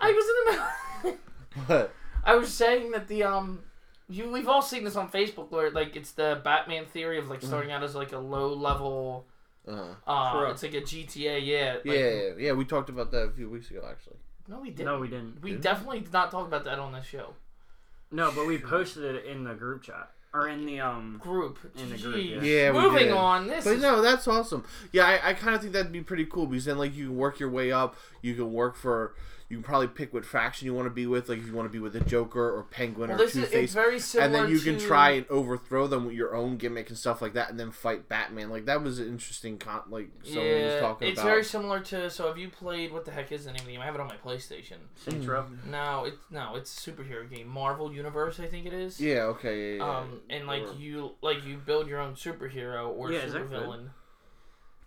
[0.00, 0.52] I was in the
[1.04, 1.18] middle.
[1.66, 1.94] what?
[2.24, 3.60] I was saying that the um,
[4.08, 7.40] you we've all seen this on Facebook where like it's the Batman theory of like
[7.40, 7.48] Mm-hmm.
[7.48, 9.26] starting out as like a low level.
[9.66, 10.50] Uh, Uh, Pro.
[10.50, 11.44] it's like a GTA.
[11.44, 11.74] Yeah.
[11.76, 12.52] Like, yeah, yeah, yeah.
[12.52, 14.16] We talked about that a few weeks ago, actually.
[14.46, 14.84] No, we didn't.
[14.84, 15.40] No, we didn't.
[15.42, 15.62] We Didn't?
[15.62, 17.32] definitely did not talk about that on this show.
[18.10, 21.18] No, but we posted it in the group chat or in the um.
[21.22, 21.58] Group.
[21.78, 22.42] In the group, yeah.
[22.42, 23.12] Yeah, we Moving did.
[23.12, 23.46] on.
[23.46, 24.64] This But is no, that's awesome.
[24.92, 27.16] Yeah, I, I kind of think that'd be pretty cool because then like you can
[27.16, 27.96] work your way up.
[28.20, 29.14] You can work for.
[29.50, 31.28] You can probably pick what faction you want to be with.
[31.28, 33.50] Like if you want to be with the Joker or Penguin well, or Two is
[33.50, 37.20] Face, and then you can try and overthrow them with your own gimmick and stuff
[37.20, 38.48] like that, and then fight Batman.
[38.48, 39.58] Like that was an interesting.
[39.58, 41.28] Con- like someone was talking it's about.
[41.28, 42.08] It's very similar to.
[42.08, 43.80] So have you played what the heck is the name of the game?
[43.82, 44.78] I have it on my PlayStation.
[44.96, 45.44] Saints Row.
[45.70, 47.46] No, it's no, it's a superhero game.
[47.46, 48.98] Marvel Universe, I think it is.
[48.98, 49.24] yeah.
[49.24, 49.76] Okay.
[49.76, 49.84] Yeah.
[49.84, 53.34] yeah, Um, and like Or- you, like you build your own superhero or Yeah, is
[53.34, 53.90] that supervillain.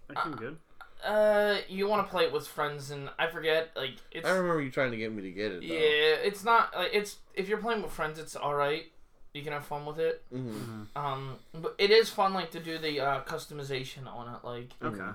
[0.07, 0.57] That seemed good.
[1.03, 3.69] Uh, you want to play it with friends, and I forget.
[3.75, 5.61] Like it's I remember you trying to get me to get it.
[5.61, 5.73] Though.
[5.73, 8.85] yeah, it's not like it's if you're playing with friends, it's all right.
[9.33, 10.23] You can have fun with it.
[10.31, 14.71] hmm Um, but it is fun like to do the uh, customization on it, like
[14.83, 15.09] Okay.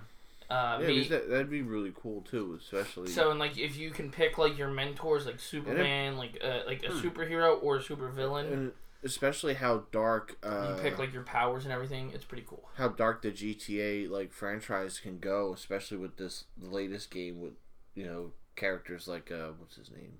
[0.49, 3.09] uh, Yeah, be- that, that'd be really cool too, especially.
[3.11, 6.85] So and like if you can pick like your mentors like Superman, like uh, like
[6.85, 7.01] a Hmm.
[7.01, 8.73] superhero or a supervillain, and
[9.05, 10.37] especially how dark.
[10.43, 12.11] Uh, you pick like your powers and everything.
[12.15, 12.69] It's pretty cool.
[12.77, 17.55] how dark the GTA like franchise can go, especially with this the latest game with
[17.95, 20.15] you know characters like uh what's his name,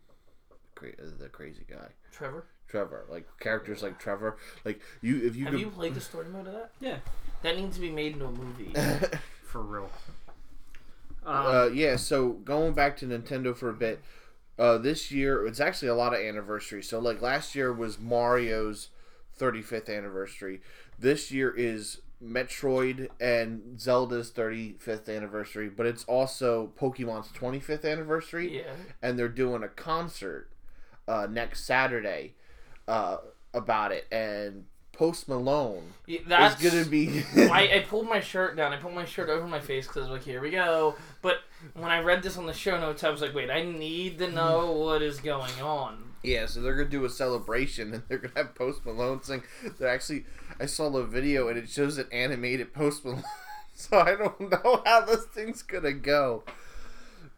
[0.75, 5.45] Cra- uh, the crazy guy Trevor, Trevor, like characters like Trevor, like you if you
[5.45, 5.61] have could.
[5.61, 6.71] you played the story mode of that?
[6.81, 6.97] Yeah.
[7.43, 8.73] That needs to be made into a movie.
[9.45, 9.91] For real.
[11.25, 14.01] Um, uh, yeah, so going back to Nintendo for a bit,
[14.59, 16.89] uh, this year it's actually a lot of anniversaries.
[16.89, 18.89] So like last year was Mario's
[19.39, 20.61] 35th anniversary.
[20.99, 28.73] This year is Metroid and Zelda's 35th anniversary, but it's also Pokemon's 25th anniversary, yeah.
[29.03, 30.49] and they're doing a concert
[31.09, 32.35] uh, next Saturday
[32.87, 33.17] uh,
[33.53, 34.07] about it.
[34.13, 34.67] And
[35.03, 37.25] Post Malone Yeah, That's is gonna be.
[37.37, 38.73] I, I pulled my shirt down.
[38.73, 41.39] I pulled my shirt over my face because I was like, "Here we go." But
[41.75, 44.31] when I read this on the show notes, I was like, "Wait, I need to
[44.31, 48.35] know what is going on." Yeah, so they're gonna do a celebration and they're gonna
[48.37, 49.43] have Post Malone sing.
[49.77, 50.25] They're actually,
[50.61, 53.25] I saw the video and it shows an animated Post Malone,
[53.75, 56.45] so I don't know how this thing's gonna go.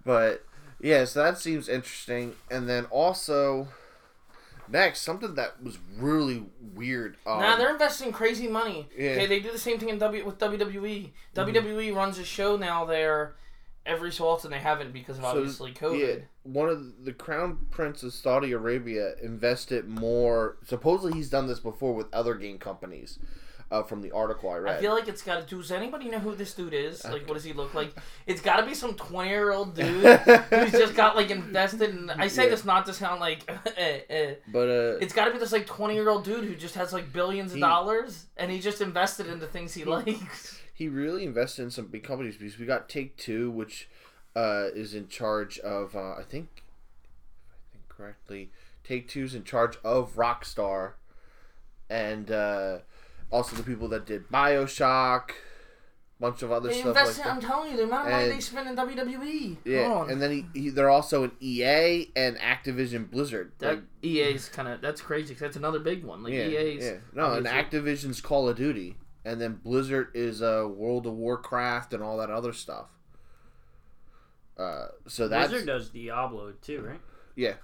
[0.04, 0.44] But
[0.82, 2.34] yeah, so that seems interesting.
[2.50, 3.68] And then also,
[4.68, 7.16] next something that was really weird.
[7.26, 8.88] Um, nah, they're investing crazy money.
[8.96, 9.10] Yeah.
[9.10, 11.10] Okay, they do the same thing in w with WWE.
[11.34, 13.34] WWE runs a show now there
[13.86, 14.50] every so often.
[14.50, 15.98] They haven't because of So, obviously COVID.
[16.00, 20.56] Yeah, one of the crown prince of Saudi Arabia invested more.
[20.64, 23.18] Supposedly, he's done this before with other game companies.
[23.74, 24.76] Uh, from the article I read.
[24.76, 25.60] I feel like it's got to do.
[25.60, 27.02] Does anybody know who this dude is?
[27.04, 27.92] Like, what does he look like?
[28.24, 31.90] It's got to be some twenty-year-old dude who's just got like invested.
[31.90, 32.08] in...
[32.08, 32.50] I say Yeah.
[32.50, 34.34] this not to sound like, eh, eh.
[34.46, 37.52] but uh, it's got to be this like twenty-year-old dude who just has like billions
[37.52, 40.60] of dollars, and he just invested into things he likes.
[40.72, 43.88] he really invested in some big companies because we got Take Two, which
[44.36, 48.50] uh, is in charge of uh, I think, if I think correctly,
[48.84, 50.92] Take Two's in charge of Rockstar,
[51.90, 52.78] and uh,
[53.34, 55.30] also the people that did Bioshock,
[56.20, 57.26] bunch of other They stuff like invested.
[57.26, 59.56] I'm telling you, the amount of money they spend in WWE.
[59.64, 60.10] Yeah, Hold on.
[60.10, 63.52] and then he, he they're also in EA and Activision Blizzard.
[63.58, 65.34] that Like, EA's kind of that's crazy.
[65.34, 66.22] 'cause that's another big one.
[66.22, 66.84] Like yeah, EA's.
[66.84, 66.96] yeah.
[67.12, 72.02] No, and Activision's Call of Duty, and then Blizzard is uh, World of Warcraft and
[72.02, 72.86] all that other stuff.
[74.56, 77.00] Uh, so that's Blizzard does Diablo too, right?
[77.34, 77.54] yeah,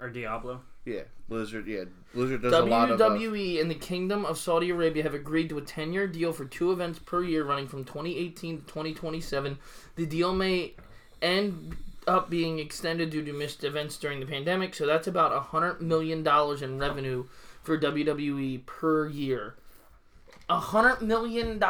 [0.00, 0.62] Or Diablo.
[0.84, 1.02] Yeah.
[1.28, 1.84] Blizzard, yeah.
[2.14, 3.00] Blizzard does a lot of.
[3.00, 6.32] Uh, WWE and the Kingdom of Saudi Arabia have agreed to a 10 year deal
[6.32, 9.58] for two events per year running from 2018 to 2027.
[9.96, 10.74] The deal may
[11.22, 15.80] end up being extended due to missed events during the pandemic, so that's about $100
[15.80, 16.26] million
[16.62, 17.24] in revenue
[17.62, 19.54] for WWE per year.
[20.50, 21.60] $100 million.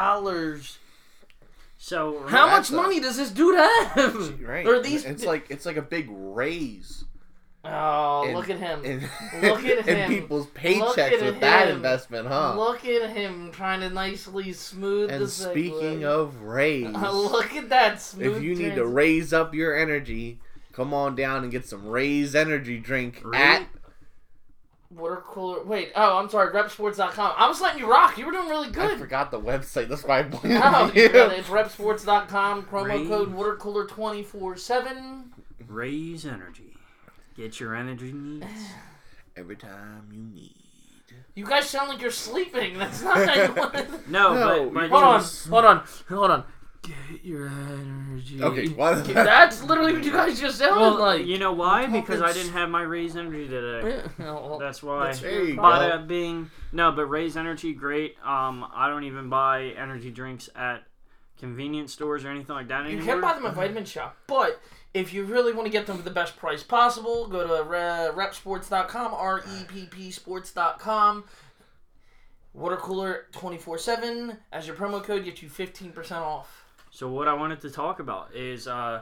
[1.77, 4.41] So How That's much a- money does this dude have?
[4.41, 4.65] right.
[4.65, 5.05] Or these.
[5.05, 7.03] It's like it's like a big raise.
[7.65, 8.81] Oh, And- look at him.
[8.83, 9.01] and,
[9.41, 10.09] Look at and him.
[10.09, 12.55] people's Look paychecks at with that investment, huh?
[12.57, 15.51] Look at him trying to nicely smooth the and segue.
[15.51, 18.37] speaking of raise, Uh, look at that smooth.
[18.37, 20.39] if you need to raise up your energy,
[20.73, 23.37] come on down and get some Raze energy drink Really?
[23.37, 23.67] at.
[24.91, 25.63] water cooler.
[25.63, 27.33] Wait, oh, I'm sorry, reppsports.com.
[27.37, 28.17] I was letting you rock.
[28.17, 28.91] You were doing really good.
[28.91, 29.87] I forgot the website.
[29.87, 31.03] That's why I blamed No, you.
[31.03, 31.39] you it.
[31.39, 32.63] It's reppsports.com.
[32.65, 33.07] Promo Raise.
[33.07, 35.31] code watercooler twenty four seven.
[35.65, 36.72] Raze energy.
[37.35, 38.45] Get your energy needs.
[39.35, 40.55] Every time you need.
[41.35, 42.77] You guys sound like you're sleeping.
[42.77, 44.09] That's not how you want it.
[44.09, 44.33] No,
[44.65, 46.43] No, but, but Hold on, hold on, hold on.
[46.83, 48.43] Get your energy.
[48.43, 51.25] Okay, what- Get- That's literally what you guys just sounded Well, like.
[51.25, 51.87] you know why?
[51.87, 54.03] Because I didn't have my Raze energy today.
[54.19, 55.05] Yeah, well, That's why.
[55.07, 55.95] That's There you But go.
[55.95, 58.15] uh, being no, but Raze energy, great.
[58.23, 60.83] Um, I don't even buy energy drinks at
[61.43, 63.15] convenience stores or anything like that You anymore.
[63.15, 64.61] can buy them at Vitamin Shoppe, but
[64.93, 68.09] if you really want to get them for the best price possible, go to re-
[68.15, 71.25] reppsports.com, R E P P sports.com.
[72.53, 74.37] Water cooler 24 7.
[74.53, 76.63] As your promo code, get you 15% off.
[76.91, 79.01] So what I wanted to talk about is uh,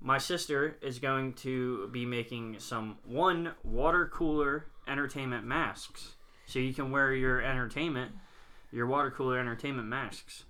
[0.00, 6.14] my sister is going to be making some one water cooler entertainment masks,
[6.46, 8.12] so you can wear your entertainment,
[8.72, 10.44] your water cooler entertainment masks.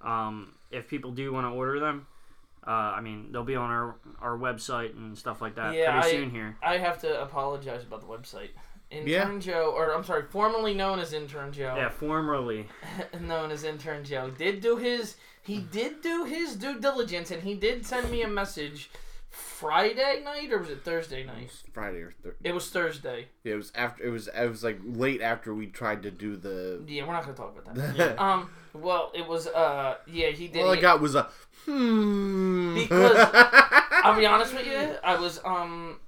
[0.00, 2.06] Um, if people do want to order them,
[2.66, 6.16] uh, I mean they'll be on our our website and stuff like that Yeah, pretty
[6.16, 6.56] I- soon here.
[6.62, 8.50] I have to apologize about the website.
[8.90, 9.38] Intern Yeah.
[9.40, 12.68] Joe, or I'm sorry, formerly known as Intern Joe, Yeah, formerly.
[13.20, 17.54] known as Intern Joe, did do his he did do his due diligence, and he
[17.54, 18.90] did send me a message
[19.36, 21.44] Friday night or was it Thursday It night?
[21.44, 22.48] was Friday or Thursday.
[22.48, 23.28] It was Thursday.
[23.44, 24.04] Yeah, It was after.
[24.04, 24.28] It was.
[24.28, 26.82] It was like late after we tried to do the.
[26.86, 27.96] Yeah, we're not gonna talk about that.
[27.96, 28.14] Yeah.
[28.18, 30.62] Um, well, it was uh, yeah, he did.
[30.62, 31.28] All I he- got was a
[31.64, 32.74] hmm.
[32.74, 33.28] Because-
[34.04, 35.98] I'll be honest with you, I was um,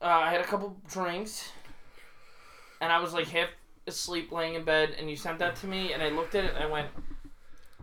[0.00, 1.50] uh, I had a couple drinks,
[2.80, 3.48] and I was like half
[3.86, 6.54] asleep, laying in bed, and you sent that to me, and I looked at it,
[6.54, 6.88] and I went.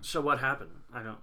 [0.02, 0.72] So what happened?
[0.94, 1.18] I don't.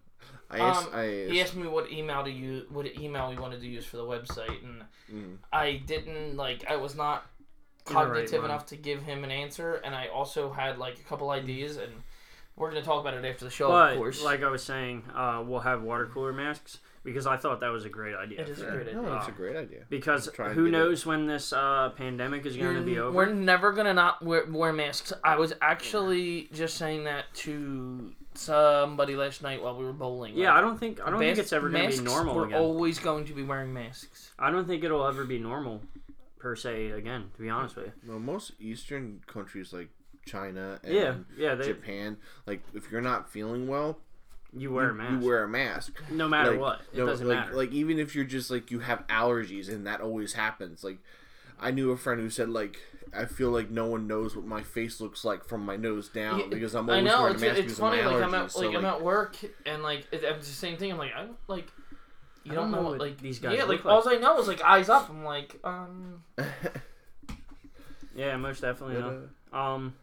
[0.53, 0.87] I asked.
[0.89, 3.85] Um, I He asked me what email to use, what email we wanted to use
[3.87, 5.37] for the website, and Mm.
[5.53, 6.65] I didn't like.
[6.71, 7.27] I was not
[7.89, 8.45] In the right cognitive mind.
[8.53, 11.93] enough to give him an answer, and I also had like a couple ideas, and
[12.57, 14.23] we're gonna talk about it after the show, but of course.
[14.23, 17.85] like I was saying, uh, we'll have water cooler masks because I thought that was
[17.85, 18.41] a great idea.
[18.43, 19.17] It is a Yeah, great no, idea.
[19.17, 19.85] it's a great idea.
[19.91, 20.71] Because who get it.
[20.71, 23.11] knows when this uh, pandemic is going to be over?
[23.17, 25.13] We're never gonna not wear, wear masks.
[25.25, 30.37] I was actually just saying that to somebody last night while we were bowling.
[30.37, 32.47] Yeah, I don't think I don't think it's ever going to be masks, normal We're
[32.47, 32.59] again.
[32.61, 34.33] always going to be wearing masks.
[34.39, 35.83] I don't think it'll ever be normal
[36.39, 37.31] per se again.
[37.37, 37.93] To be honest with you.
[38.09, 39.89] Well, most Eastern countries like
[40.27, 41.55] China and Yeah, yeah.
[41.55, 42.17] They, Japan,
[42.47, 43.99] like if you're not feeling well,
[44.57, 45.13] you wear a mask.
[45.23, 46.03] you wear a mask.
[46.11, 46.81] no matter Like, what.
[46.93, 47.55] It no, doesn't like, matter.
[47.55, 50.83] Like even if you're just like you have allergies, and that always happens.
[50.85, 50.99] Like
[51.63, 52.79] I knew a friend who said like
[53.15, 56.39] I feel like no one knows what my face looks like from my nose down
[56.41, 57.99] Yeah, because I'm I always know wearing it's, a mask it's because funny.
[58.01, 58.25] of my Like.
[58.25, 60.93] I'm at so, like, I'm at work and like it, it's the same thing.
[60.93, 61.69] I'm like I don't like.
[62.45, 64.09] You I don't, don't know, know what what like these guys Yeah, look like all
[64.09, 65.09] I know is like eyes up.
[65.11, 66.23] I'm like um.
[68.17, 68.97] yeah, most definitely.
[69.01, 69.29] but, no.
[69.53, 69.95] uh, Um,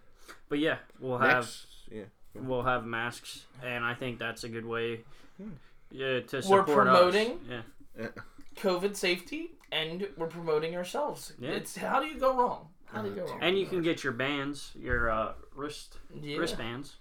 [0.48, 2.04] but yeah, we'll have next, yeah.
[2.36, 5.02] we'll have masks, and I think that's a good way.
[5.38, 5.50] Hmm.
[5.92, 7.64] Yeah, to support We're support promoting- Us.
[8.00, 8.08] Yeah.
[8.60, 11.34] COVID safety, and we're promoting ourselves.
[11.40, 11.52] Yeah.
[11.52, 12.68] It's how do you go wrong?
[12.86, 13.40] How do you go wrong?
[13.42, 16.38] And you can get your bands, your uh, wrist yeah.
[16.38, 16.98] wristbands.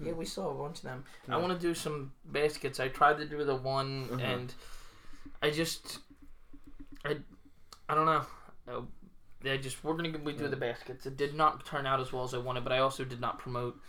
[0.00, 1.04] Yeah, we saw a bunch of them.
[1.28, 2.78] I want to do some baskets.
[2.78, 4.22] I tried to do the one, Uh-huh.
[4.22, 4.54] and
[5.42, 5.98] I just,
[7.04, 7.16] I,
[7.88, 8.24] I don't know.
[9.44, 11.06] I just we're gonna we do the baskets.
[11.06, 13.38] It did not turn out as well as I wanted, but I also did not
[13.38, 13.80] promote.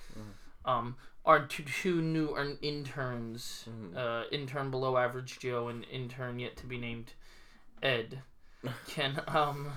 [0.70, 3.96] Um, our two, two new earn- interns, Mhm.
[3.98, 7.14] uh, intern below average Joe and intern yet to be named
[7.82, 8.22] Ed,
[8.88, 9.72] can um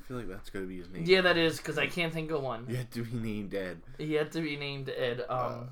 [0.00, 1.04] I feel like that's gonna be his name.
[1.06, 2.66] yeah that is because I can't think of one.
[2.68, 3.82] Yet to be named Ed.
[3.98, 5.24] yet to be named Ed.
[5.28, 5.70] Um,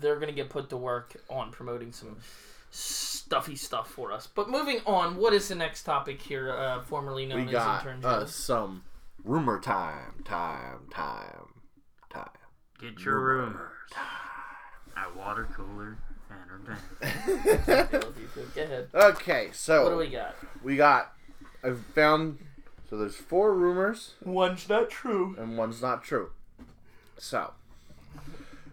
[0.00, 2.16] they're gonna get put to work on promoting some
[2.70, 4.26] stuffy stuff for us.
[4.26, 6.52] But moving on, what is the next topic here?
[6.52, 8.84] Uh, formerly known We as got intern uh, some
[9.24, 11.48] rumor time, time, time,
[12.10, 12.28] time.
[12.80, 13.54] Get your Rumors.
[13.56, 13.72] rumors
[14.96, 15.96] at water cooler
[16.30, 17.68] entertainment.
[17.92, 18.46] I love you too.
[18.54, 18.88] Go ahead.
[18.94, 20.34] okay, so What do we got?
[20.62, 21.12] we got.
[21.64, 22.38] I found.
[22.90, 25.36] So there's four rumors One's not true.
[25.38, 26.30] and one's not true.
[27.18, 27.52] So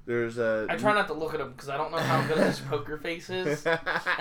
[0.05, 0.67] there's a.
[0.69, 2.97] I try not to look at him because I don't know how good his poker
[2.97, 3.79] face is, and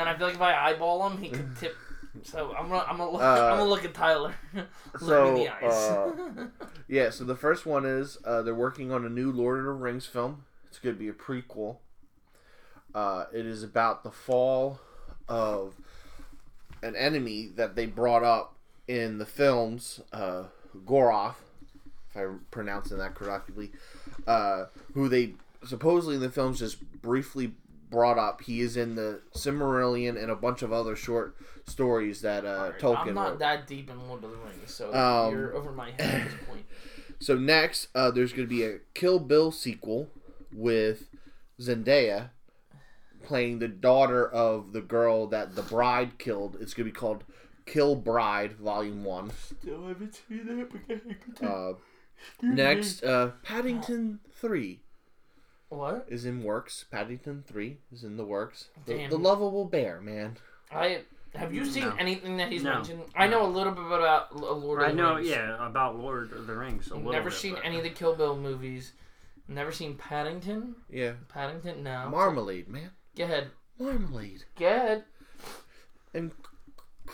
[0.09, 1.77] I feel like if I eyeball him, he could tip.
[2.23, 4.35] So I'm gonna I'm gonna look, Uh, I'm gonna look at Tyler.
[4.55, 4.67] look
[5.01, 5.73] so, in the eyes.
[5.73, 6.47] uh,
[6.95, 9.73] yeah, so the first one is uh, they're working on a new Lord of the
[9.73, 10.45] Rings film.
[10.69, 11.79] It's going to be a prequel.
[12.95, 14.79] Uh, it is about the fall
[15.29, 15.75] of
[16.85, 18.55] an enemy that they brought up
[18.87, 20.45] in the films, uh,
[20.87, 21.35] Goroth,
[22.11, 23.73] if I'm pronouncing that correctly,
[24.29, 25.33] uh, who they
[25.67, 27.55] supposedly in the films just briefly
[27.91, 28.43] brought up.
[28.43, 33.09] He is in the Silmarillion and a bunch of other short stories that uh, Tolkien
[33.09, 33.39] I'm not wrote.
[33.41, 36.35] that deep in Lord of the Rings, so Um, you're over my head at this
[36.49, 36.67] point.
[37.21, 40.11] So next, uh, there's going to be a Kill Bill sequel
[40.53, 41.09] with
[41.59, 42.31] Zendaya
[43.23, 46.59] playing the daughter of the girl that the bride killed.
[46.61, 47.25] It's going to be called
[47.65, 49.31] Kill Bride Volume One.
[49.31, 51.55] Still haven't seen that, but go ahead, continue.
[51.55, 51.73] Uh,
[52.43, 54.81] next, uh, Paddington Three
[55.75, 56.07] What?
[56.09, 56.85] is in works.
[56.91, 58.69] Paddington Three is in the works.
[58.87, 59.11] The, Damn.
[59.11, 60.37] the lovable bear, man.
[60.73, 61.03] I
[61.35, 61.95] have you seen No.
[61.99, 62.75] anything that he's No.
[62.75, 63.03] mentioned?
[63.17, 65.29] I know a little bit about L- Lord of I the know, Rings.
[65.29, 66.91] yeah, about Lord of the Rings.
[66.91, 68.93] A little Never bit, seen but- any of the Kill Bill movies.
[69.49, 70.77] Never seen Paddington.
[70.89, 72.09] Yeah, Paddington, no.
[72.09, 72.91] Marmalade, man.
[73.17, 73.51] Go ahead.
[73.79, 74.45] Marmalade.
[74.59, 75.05] Go ahead.
[76.15, 76.31] And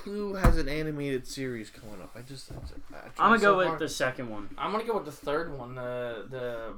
[0.03, 2.11] Clue has an animated series coming up.
[2.17, 2.55] I just, I
[3.19, 3.79] I'm gonna so go with hard.
[3.81, 4.49] the second one.
[4.57, 6.73] I'm gonna go with the third one, the the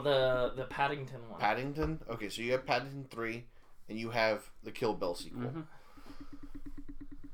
[0.00, 1.38] the the Paddington one.
[1.40, 2.00] Paddington.
[2.10, 3.44] Okay, so you have Paddington three,
[3.88, 5.42] and you have the Kill Bill sequel.
[5.42, 5.64] Mhm.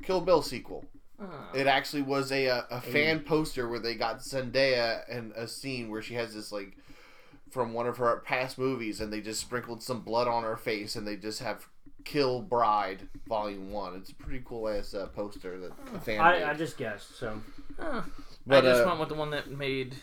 [0.02, 0.84] Kill Bill sequel.
[1.22, 1.26] Oh.
[1.54, 5.90] It actually was a a, a fan poster where they got Zendaya and a scene
[5.90, 6.76] where she has this like
[7.50, 10.96] from one of her past movies, and they just sprinkled some blood on her face,
[10.96, 11.68] and they just have
[12.04, 13.96] Kill Bride Volume One.
[13.96, 16.20] It's a pretty cool ass uh, poster that a fan made.
[16.20, 17.40] I, I just guessed, so
[17.78, 18.02] Huh.
[18.46, 19.96] But, I just uh, went with the one that made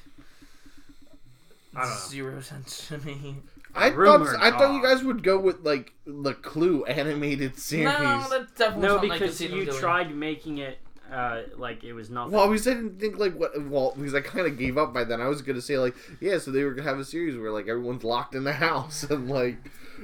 [1.75, 1.97] I don't know.
[2.07, 3.38] zero sense to me.
[3.75, 7.86] I Rumored thought I thought you guys would go with like the Clue animated series.
[7.86, 10.79] No, that's definitely no, something I could because you tried making it
[11.12, 12.33] uh, like it was nothing.
[12.33, 13.62] Well, because I didn't think like what.
[13.69, 15.21] Well, because I kind of gave up by then.
[15.21, 17.67] I was gonna say like, yeah, so they were gonna have a series where like
[17.67, 19.57] everyone's locked in the house and like,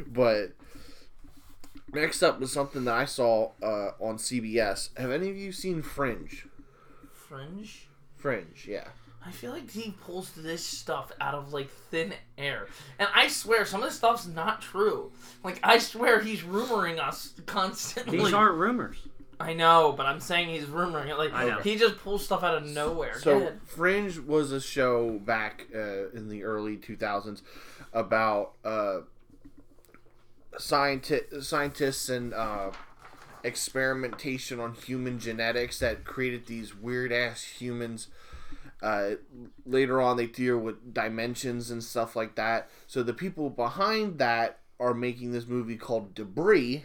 [0.07, 0.51] but
[1.93, 4.89] next up was something that I saw uh, on CBS.
[4.97, 6.47] Have any of you seen Fringe?
[7.11, 7.87] Fringe.
[8.15, 8.87] Fringe, yeah.
[9.25, 12.67] I feel like he pulls this stuff out of like thin air,
[12.99, 15.11] and I swear some of this stuff's not true.
[15.43, 18.17] Like I swear he's rumoring us constantly.
[18.17, 18.97] These aren't rumors.
[19.39, 21.17] I know, but I'm saying he's rumoring it.
[21.17, 21.59] Like I know.
[21.59, 23.19] he just pulls stuff out of nowhere.
[23.19, 23.53] So.
[23.65, 27.41] Fringe was a show back uh, in the early 2000s
[27.93, 28.99] about uh,
[30.57, 32.71] scienti- scientists and uh,
[33.43, 38.07] experimentation on human genetics that created these weird ass humans.
[38.81, 39.11] Uh,
[39.65, 42.69] later on, they deal with dimensions and stuff like that.
[42.85, 46.83] So the people behind that are making this movie called Debris,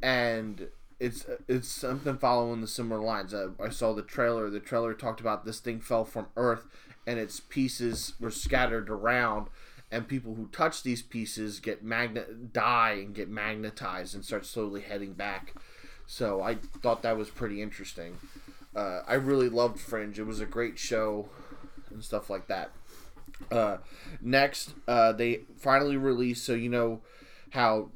[0.00, 0.68] and
[1.00, 3.34] it's it's something following the similar lines.
[3.34, 4.50] Uh, I saw the trailer.
[4.50, 6.66] The trailer talked about this thing fell from Earth,
[7.06, 9.48] and its pieces were scattered around,
[9.90, 14.80] and people who touch these pieces get magnet die and get magnetized and start slowly
[14.82, 15.54] heading back.
[16.06, 18.18] So I thought that was pretty interesting.
[18.74, 20.18] Uh, I really loved Fringe.
[20.18, 21.28] It was a great show
[21.90, 22.70] and stuff like that.
[23.50, 23.78] Uh,
[24.20, 26.44] next, uh, they finally released.
[26.44, 27.00] So you know
[27.50, 27.90] how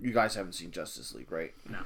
[0.00, 1.52] you guys haven't seen Justice League, right?
[1.68, 1.78] No.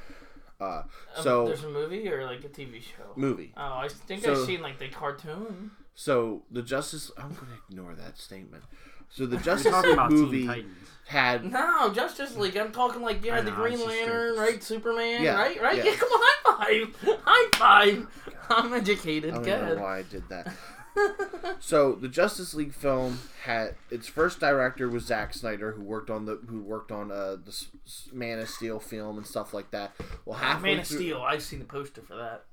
[0.60, 0.82] Uh,
[1.16, 3.12] Um, so there's a movie or like a TV show.
[3.16, 3.52] movie.
[3.56, 5.72] Oh, I think So- I've seen like the cartoon.
[5.94, 7.10] So the Justice.
[7.16, 8.64] I'm going to ignore that statement.
[9.10, 10.64] So the justice talking about Teen movie
[11.06, 12.56] had No, Justice League.
[12.56, 14.62] I'm talking like yeah, I the Green it's just Lantern, right?
[14.62, 15.60] Superman, Yeah, right?
[15.62, 15.76] Right?
[15.76, 15.84] yeah.
[15.84, 15.94] Yeah.
[15.98, 18.06] come on, high five, high five.
[18.50, 19.30] I'm educated.
[19.30, 20.52] I don't Go know why I did that.
[21.60, 26.24] so the Justice League film had its first director was Zack Snyder, who worked on
[26.24, 29.70] the who worked on uh, the S- S- Man of Steel film and stuff like
[29.72, 29.92] that.
[30.24, 31.22] Well, halfway Man of through, Steel.
[31.22, 32.44] I've seen the poster for that.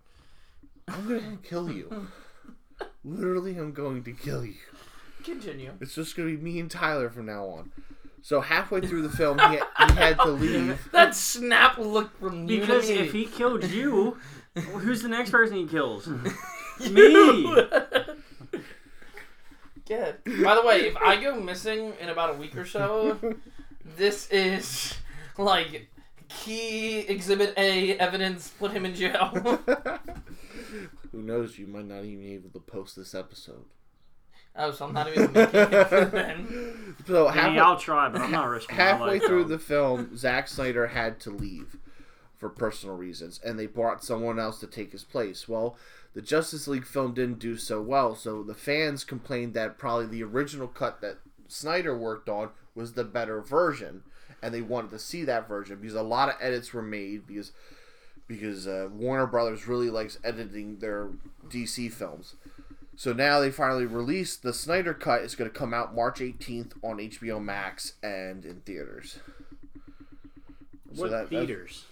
[0.88, 2.08] I'm gonna kill you.
[3.04, 4.56] Literally, I'm going to kill you.
[5.24, 5.72] Continue.
[5.80, 7.72] It's just gonna be me and Tyler from now on.
[8.24, 10.88] So halfway through the film, he, he had to leave.
[10.92, 13.00] That snap look from you Because to me.
[13.02, 14.18] if he killed you,
[14.56, 16.08] who's the next person he kills?
[16.80, 17.56] Me.
[19.88, 20.16] Good.
[20.44, 23.18] By the way, if I go missing in about a week or so,
[23.98, 24.96] this is
[25.38, 25.88] like
[26.30, 28.50] key exhibit A evidence.
[28.50, 29.60] Put him in jail.
[31.12, 31.58] Who knows?
[31.58, 33.66] You might not even be able to post this episode.
[34.56, 36.96] oh, so I'm not even making it then.
[37.06, 39.50] So I mean, halfway, I'll try, but I'm not risking my halfway life, through though.
[39.56, 41.78] the film, Zack Snyder had to leave
[42.38, 45.48] for personal reasons, and they brought someone else to take his place.
[45.48, 45.78] Well,
[46.14, 50.24] the Justice League film didn't do so well, so the fans complained that probably the
[50.24, 51.18] original cut that
[51.48, 54.04] Snyder worked on was the better version,
[54.42, 57.52] and they wanted to see that version because a lot of edits were made because
[58.32, 61.10] because uh, Warner Brothers really likes editing their
[61.50, 62.36] DC films.
[62.96, 65.22] So now they finally released the Snyder cut.
[65.22, 69.20] is going to come out March 18th on HBO Max and in theaters.
[70.94, 71.86] So What that- theaters?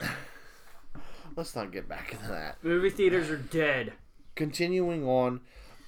[1.36, 2.56] let's not get back into that.
[2.62, 3.92] Movie theaters are dead.
[4.34, 5.40] Continuing on,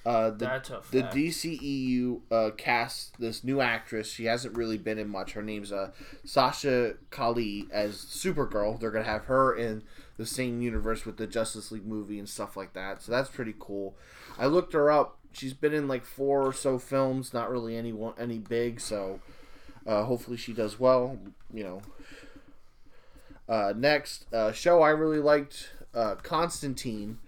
[0.09, 1.03] uh, the the.
[1.03, 4.11] DCEU uh, cast this new actress.
[4.11, 5.33] She hasn't really been in much.
[5.33, 5.91] Her name's uh,
[6.25, 8.79] Sasha Calle as Supergirl.
[8.79, 9.83] They're gonna have her in
[10.17, 13.03] the same universe with the Justice League movie and stuff like that.
[13.03, 13.95] So that's pretty cool.
[14.39, 15.19] I looked her up.
[15.31, 17.31] She's been in like four or so films.
[17.31, 18.81] Not really any one any big.
[18.81, 19.19] So
[19.85, 21.19] uh, hopefully she does well.
[21.53, 21.81] You know.
[23.47, 27.19] Uh, next uh, show I really liked uh, Constantine.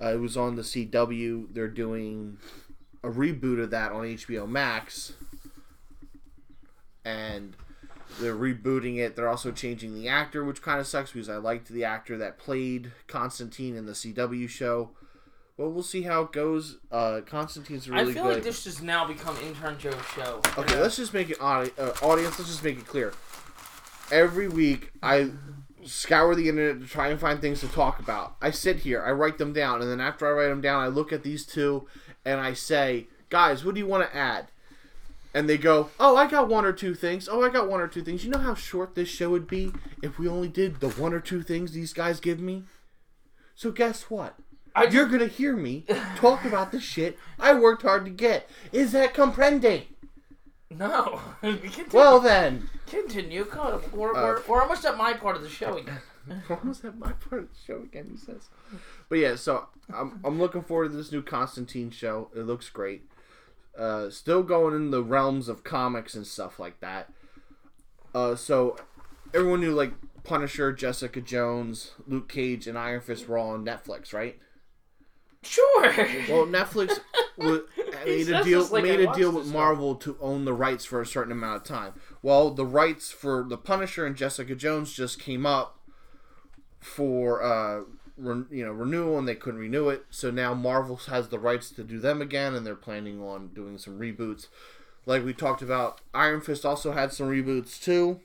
[0.00, 1.52] Uh, it was on the CW.
[1.52, 2.38] They're doing
[3.02, 5.12] a reboot of that on HBO Max,
[7.04, 7.56] and
[8.20, 9.16] they're rebooting it.
[9.16, 12.38] They're also changing the actor, which kind of sucks because I liked the actor that
[12.38, 14.90] played Constantine in the CW show.
[15.56, 16.78] Well, we'll see how it goes.
[16.90, 18.10] Uh, Constantine's really good.
[18.10, 18.34] I feel good.
[18.36, 20.40] like this has now become intern Joe's show.
[20.56, 22.38] Okay, let's just make it audi- uh, audience.
[22.38, 23.12] Let's just make it clear.
[24.10, 25.30] Every week, I
[25.84, 28.36] scour the internet to try and find things to talk about.
[28.40, 30.88] I sit here, I write them down, and then after I write them down, I
[30.88, 31.86] look at these two
[32.24, 34.48] and I say, "Guys, what do you want to add?"
[35.32, 37.28] And they go, "Oh, I got one or two things.
[37.28, 38.24] Oh, I got one or two things.
[38.24, 39.72] You know how short this show would be
[40.02, 42.64] if we only did the one or two things these guys give me."
[43.54, 44.36] So guess what?
[44.74, 45.84] I You're gonna hear me
[46.16, 48.48] talk about the shit I worked hard to get.
[48.72, 49.86] Is that comprende?
[50.70, 51.20] No.
[51.40, 51.90] continue.
[51.92, 52.68] Well then.
[52.86, 53.44] continue.
[53.44, 56.00] God, we're, Uh, we're, we're almost at my part of the show again.
[56.50, 58.50] Almost at my part of the show again, he says.
[59.08, 62.30] But yeah, so I'm, I'm looking forward to this new Constantine show.
[62.36, 63.10] It looks great.
[63.76, 67.10] Uh, still going in the realms of comics and stuff like that.
[68.14, 68.76] Uh, so
[69.32, 69.92] everyone knew like
[70.22, 74.38] Punisher, Jessica Jones, Luke Cage, and Iron Fist were all on Netflix, right?
[75.42, 75.82] Sure.
[75.82, 77.00] Well, Netflix
[77.38, 81.06] made a deal like made a deal with Marvel to own the rights for a
[81.06, 81.94] certain amount of time.
[82.22, 85.78] Well, the rights for the Punisher and Jessica Jones just came up
[86.78, 87.82] for uh,
[88.18, 90.04] re- you know renewal, and they couldn't renew it.
[90.10, 93.78] So now Marvel has the rights to do them again, and they're planning on doing
[93.78, 94.48] some reboots.
[95.06, 98.20] Like we talked about, Iron Fist also had some reboots too.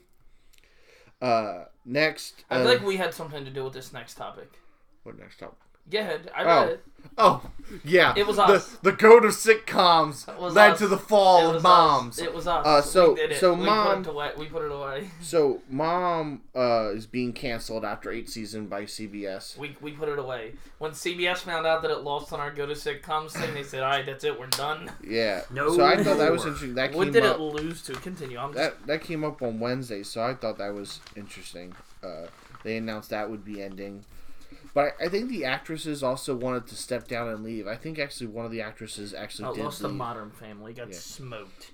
[1.22, 4.52] Uh, next, I uh, feel like we had something to do with this next topic.
[5.02, 5.56] what next up?
[5.90, 6.30] Go ahead.
[6.34, 6.60] I Oh.
[6.62, 6.84] read it.
[7.18, 7.50] Oh,
[7.82, 8.12] yeah.
[8.14, 8.68] It was the, us.
[8.82, 10.78] The goat of sitcoms led us.
[10.80, 12.18] to the fall of moms.
[12.18, 12.24] Us.
[12.26, 12.66] It was us.
[12.66, 13.38] Uh, so- we did it.
[13.40, 14.30] so we Mom- put it away.
[14.36, 15.10] We put it away.
[15.22, 19.56] So, Mom uh, is being canceled after eight season by CBS.
[19.56, 20.54] We, we put it away.
[20.78, 23.82] When CBS found out that it lost on our go to sitcoms thing, they said,
[23.82, 24.38] "All right, that's it.
[24.38, 25.42] We're done." Yeah.
[25.50, 26.74] No So I thought that was interesting.
[26.74, 27.36] That What came did up.
[27.36, 27.92] it lose to?
[27.94, 28.36] Continue.
[28.38, 28.58] I'm just.
[28.78, 31.74] That that came up on Wednesday, so I thought that was interesting.
[32.04, 32.26] Uh,
[32.62, 34.04] they announced that would be ending,
[34.76, 37.66] but I, I think the actresses also wanted to step down and leave.
[37.66, 39.88] I think actually one of the actresses actually Oh, did lost the.
[39.88, 40.74] Modern Family.
[40.74, 40.98] Got Yeah.
[40.98, 41.70] smoked.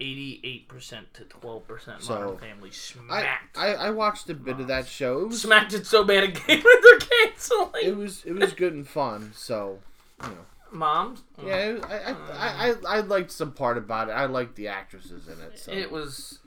[0.00, 2.02] Eighty-eight percent to twelve percent.
[2.02, 3.56] So, Modern Family I, smacked.
[3.56, 5.20] I I watched a bit of that show.
[5.20, 7.84] It was smacked it so bad it again they're canceling.
[7.84, 9.30] it was it was good and fun.
[9.36, 9.78] So
[10.22, 10.46] you know.
[10.72, 11.22] Moms.
[11.44, 12.30] Yeah, I I, mm.
[12.32, 14.12] I, I, I liked some part about it.
[14.12, 15.58] I liked the actresses in it.
[15.58, 15.70] So.
[15.70, 16.40] It was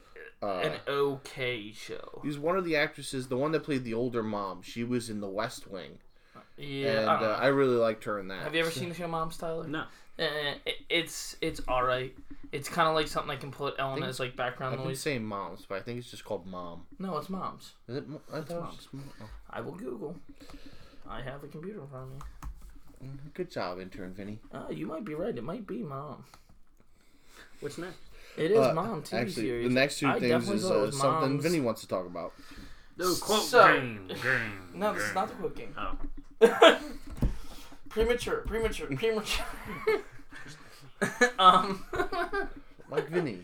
[0.43, 2.21] uh, an okay show.
[2.23, 4.61] He's one of the actresses, the one that played the older mom.
[4.61, 5.99] She was in The West Wing,
[6.57, 6.99] Yeah.
[7.01, 7.37] and I uh.
[7.41, 8.43] I really liked her in that.
[8.43, 9.67] Have you ever seen the show Moms, Tyler?
[9.67, 9.83] No.
[10.19, 10.25] Uh,
[10.65, 12.13] it, it's it's all right.
[12.51, 15.25] It's kind of like something I can put Ellen as like background I've been saying
[15.25, 16.85] moms, but I think it's just called mom.
[16.99, 17.73] No, it's Moms.
[17.87, 18.07] Is it?
[18.07, 19.09] mo- I thought it was Mom.
[19.21, 19.29] Oh.
[19.49, 20.15] I will Google.
[21.09, 22.17] I have a computer in front of me.
[23.09, 24.37] Mm, Good job, intern Vinny.
[24.53, 25.35] Oh, you might be right.
[25.35, 26.23] It might be Mom.
[27.59, 27.97] What's next?
[28.37, 29.67] It is Uh, Mom TV Actually, series.
[29.67, 31.43] the next two I things is uh, something Moms.
[31.43, 32.33] Vinny wants to talk about.
[32.97, 34.07] No quote So- game.
[34.07, 34.71] Game.
[34.75, 35.75] No, this is not the cooking.
[35.77, 35.97] Oh.
[37.89, 39.45] premature, premature, premature.
[41.39, 41.83] um,
[42.89, 43.39] Like Vinny.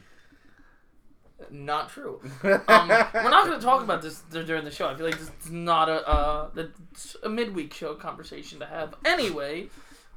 [1.52, 2.20] not true.
[2.44, 2.60] Um,
[2.90, 4.88] we're not going to talk about this during the show.
[4.88, 8.94] I feel like this is not a uh, it's a midweek show conversation to have.
[9.06, 9.70] Anyway,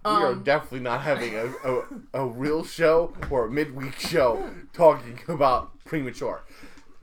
[0.04, 1.84] we are um, definitely not having a, a,
[2.14, 6.42] a real show or a midweek show talking about premature.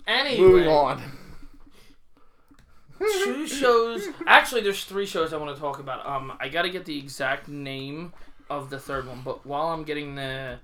[0.07, 1.01] anyway, Moving on.
[2.99, 4.07] two shows.
[4.27, 6.05] Actually, there's three shows I want to talk about.
[6.05, 8.11] Um, I got to get the exact name
[8.49, 10.59] of the third one, but while I'm getting the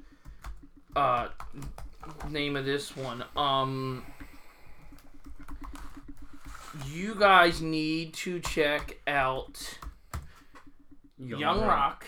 [0.96, 1.28] uh
[2.30, 4.04] name of this one, um,
[6.90, 9.78] you guys need to check out
[11.18, 12.06] Young, Rock.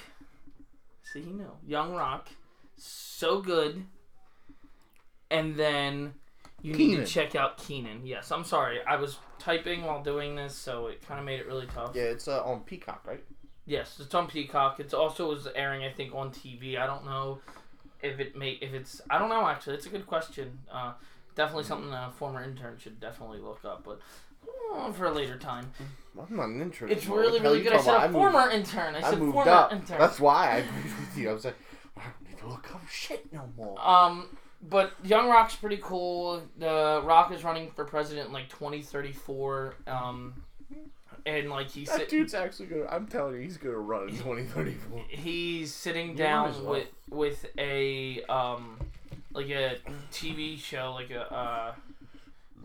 [1.12, 2.30] See, you know, Young Rock,
[2.76, 3.86] so good.
[5.32, 6.14] And then
[6.62, 8.06] you need to check out Kenan.
[8.06, 8.80] Yes, I'm sorry.
[8.86, 11.92] I was typing while doing this, so it kind of made it really tough.
[11.94, 13.24] Yeah, it's uh, on Peacock, right?
[13.66, 14.80] Yes, it's on Peacock.
[14.80, 16.78] It's also was airing, I think, on TV.
[16.78, 17.40] I don't know
[18.02, 19.02] if it may if it's.
[19.10, 19.76] I don't know actually.
[19.76, 20.60] It's a good question.
[20.72, 20.94] Uh,
[21.36, 23.84] definitely something a former intern should definitely look up.
[23.84, 24.00] But
[24.72, 25.72] Oh, for a later time.
[26.20, 26.90] I'm not an intern.
[26.90, 27.20] It's anymore.
[27.20, 27.74] really, What the hell really good.
[27.74, 28.06] I said about?
[28.06, 28.96] a moved- former intern.
[28.96, 29.72] I I said moved former up.
[29.74, 30.00] intern.
[30.00, 31.30] That's why I agreed with you.
[31.30, 31.56] I was like,
[31.98, 33.80] I don't need to look up shit no more.
[33.88, 34.28] Um,
[34.68, 36.42] but Young Rock's pretty cool.
[36.58, 39.76] The Rock is running for president in like 2034.
[39.86, 40.34] Um,
[41.26, 42.88] and like he's that sit- dude's actually gonna.
[42.90, 45.04] I'm telling you, he's gonna run in 2034.
[45.10, 48.78] he's sitting down with with a um
[49.34, 49.78] like a
[50.12, 51.74] TV show like a uh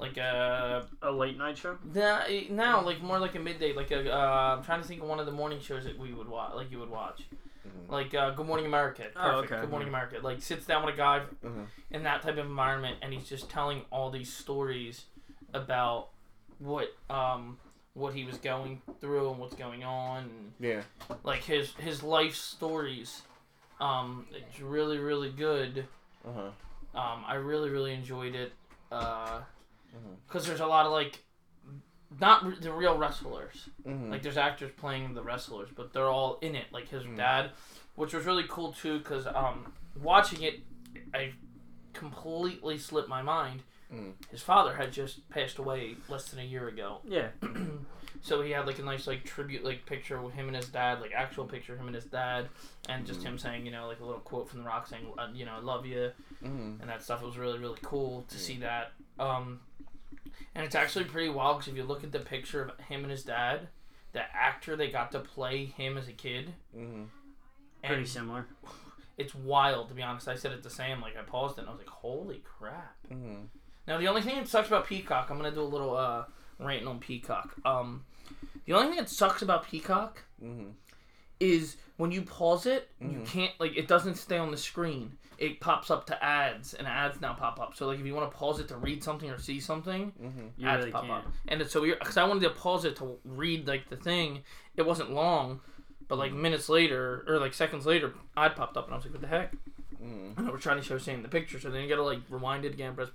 [0.03, 1.79] like a A late night show.
[1.85, 5.09] now now like more like a midday like a uh, I'm trying to think of
[5.09, 7.23] one of the morning shows that we would watch like you would watch
[7.67, 7.89] Mhm.
[7.89, 9.61] like uh, Good Morning America perfect Oh, okay.
[9.61, 11.67] Good Morning America like sits down with a guy Mhm.
[11.93, 15.05] in that type of environment and he's just telling all these stories
[15.55, 16.09] about
[16.59, 17.59] what um
[17.95, 20.83] what he was going through and what's going on and Yeah.
[21.23, 23.23] like his his life stories
[23.81, 25.87] um it's really really good
[26.27, 26.33] Uh
[26.95, 27.01] huh.
[27.01, 28.53] um i really really enjoyed it
[28.91, 29.41] uh
[29.95, 30.17] Mhm.
[30.27, 31.23] because there's a lot of like
[32.21, 34.11] not re- the real wrestlers Mhm.
[34.11, 37.17] like there's actors playing the wrestlers but they're all in it like his Mm.
[37.17, 37.51] dad
[37.95, 40.61] which was really cool too because um watching it
[41.15, 41.33] i
[41.93, 43.63] completely slipped my mind
[43.93, 44.15] Mm.
[44.31, 47.31] his father had just passed away less than a year ago Yeah.
[48.25, 51.01] so he had like a nice like tribute like picture with him and his dad
[51.01, 52.49] like actual picture of him and his dad
[52.89, 55.27] and just him saying you know like a little quote from the rock saying uh,
[55.35, 56.11] you know i love you
[56.43, 56.81] Mhm.
[56.81, 58.41] and that stuff it was really really cool to Yeah.
[58.43, 59.61] see that um
[60.55, 63.11] and it's actually pretty wild because if you look at the picture of him and
[63.11, 63.69] his dad
[64.13, 67.09] the actor they got to play him as a kid Mhm.
[67.85, 68.47] Pretty similar.
[69.19, 71.01] it's wild to be honest i said it the same.
[71.01, 73.47] like i paused it and i was like holy crap Mhm.
[73.89, 76.25] now the only thing that sucks about Peacock, I'm gonna do a little uh
[76.59, 77.55] ranting on Peacock.
[77.65, 78.05] Um,
[78.65, 80.73] the only thing that sucks about Peacock Mhm.
[81.41, 83.27] is when you pause it, you Mhm.
[83.27, 85.19] can't like it doesn't stay on the screen.
[85.39, 87.75] It pops up to ads, and ads now pop up.
[87.75, 90.65] So like if you want to pause it to read something or see something, Mhm.
[90.65, 91.27] Ads really pop can't.
[91.27, 91.33] up.
[91.49, 94.45] And it's so weird because I wanted to pause it to read like the thing.
[94.77, 95.61] It wasn't long,
[96.09, 99.15] but like minutes later or like seconds later, ad popped up, and I was like,
[99.15, 99.53] "What the heck?"
[100.01, 100.37] Mhm.
[100.39, 102.65] And I was trying to show Sam the picture, so then you gotta like rewind
[102.65, 103.09] it again, press.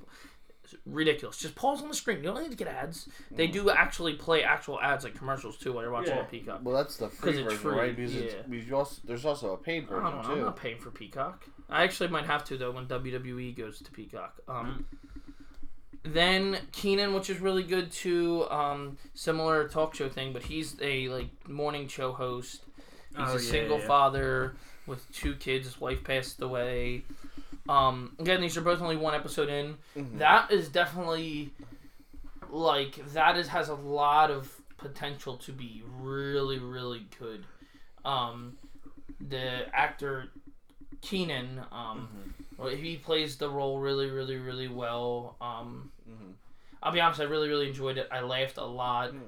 [0.70, 1.38] It's ridiculous.
[1.38, 2.18] Just pause on the screen.
[2.18, 3.08] You don't need to get ads.
[3.32, 6.24] They do actually play actual ads like commercials too while you're watching Yeah.
[6.24, 6.60] Peacock.
[6.64, 7.96] Well, that's the free it's version, free, right?
[7.96, 8.22] Because, yeah.
[8.24, 10.34] it's, because you also, there's also a paid I version don't know.
[10.34, 11.46] I'm not paying for Peacock.
[11.70, 14.36] I actually might have to though when WWE goes to Peacock.
[14.50, 14.86] Um,
[16.04, 18.46] Then Kenan, which is really good too.
[18.50, 22.62] Um, similar talk show thing, but he's a like morning show host.
[23.10, 23.88] He's Oh, a yeah, single yeah.
[23.88, 24.56] father
[24.86, 25.66] with two kids.
[25.66, 27.04] His wife passed away.
[27.70, 29.78] Um, again, these are both only one episode in.
[29.96, 30.20] Mhm.
[30.20, 31.52] That is definitely
[32.50, 37.46] like that is has a lot of potential to be really really good.
[38.06, 38.58] Um,
[39.20, 40.30] the actor
[41.02, 42.78] Kenan, um, Mhm.
[42.78, 45.36] he plays the role really really really well.
[45.42, 46.34] Um, Mhm.
[46.82, 48.08] I'll be honest, I really really enjoyed it.
[48.12, 49.12] I laughed a lot.
[49.12, 49.22] Mhm.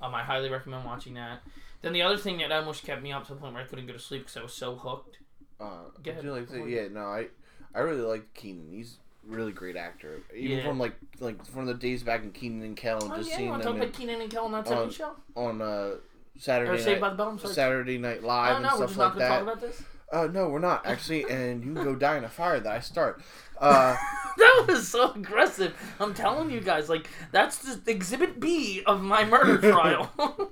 [0.00, 1.42] Um, I highly recommend watching that.
[1.82, 3.86] Then the other thing that almost kept me up to the point where I couldn't
[3.86, 5.18] go to sleep because I was so hooked.
[5.60, 6.24] Uh, Go ahead.
[6.24, 7.28] like yeah, no, I,
[7.76, 8.68] I really like Kenan.
[8.72, 8.96] He's
[9.28, 10.22] a really great actor.
[10.34, 10.64] Even Yeah.
[10.66, 13.34] from like like from the days back in Kenan and Kel, and Oh just yeah,
[13.34, 14.92] you seeing want to them talk in, about Kenan and Kel on that on- '70s
[14.96, 15.10] show?
[15.36, 16.00] on uh, Or
[16.38, 17.28] Saturday Saved by night, the Bell?
[17.28, 17.54] I'm sorry.
[17.54, 19.42] Saturday Night Live Oh and no, we're stuff just like going to talk that.
[19.42, 19.82] about this.
[20.12, 22.80] Uh, no, we're not actually, and you can go die in a fire that I
[22.80, 23.20] start.
[23.58, 23.96] Uh,
[24.36, 25.74] that was so aggressive.
[25.98, 30.10] I'm telling you guys, like that's just exhibit B of my murder trial.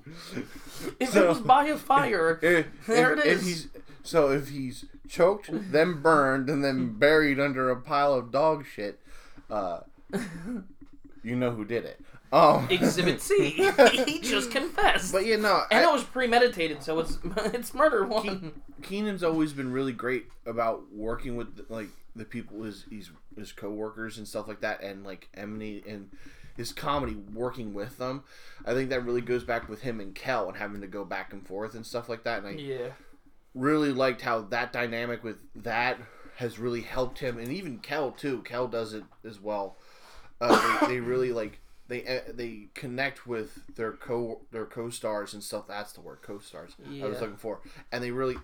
[0.98, 3.46] if it So- was by a fire, if, There if- it if is.
[3.46, 3.68] he's
[4.05, 9.00] so if he's choked, then burned, and then buried under a pile of dog shit,
[9.50, 9.80] uh,
[11.22, 12.00] you know who did it.
[12.32, 13.50] Um, exhibit C.
[14.07, 15.12] he just confessed.
[15.12, 18.61] But you know, and I- it was premeditated, so it's it's murder one.
[18.82, 24.18] Kenan's always been really great about working with like the people his his, his coworkers
[24.18, 26.11] and stuff like that, and like Emily and
[26.57, 28.24] his comedy working with them.
[28.64, 31.32] I think that really goes back with him and Kel and having to go back
[31.32, 32.38] and forth and stuff like that.
[32.38, 32.88] And I Yeah.
[33.55, 35.98] Really liked how that dynamic with that
[36.36, 38.42] has really helped him, and even Kel too.
[38.42, 39.76] Kel does it as well.
[40.40, 45.34] Uh, they, they really like they uh, they connect with their co their co stars
[45.34, 45.66] and stuff.
[45.68, 47.61] That's the word co stars I was looking for,
[47.92, 48.36] and they really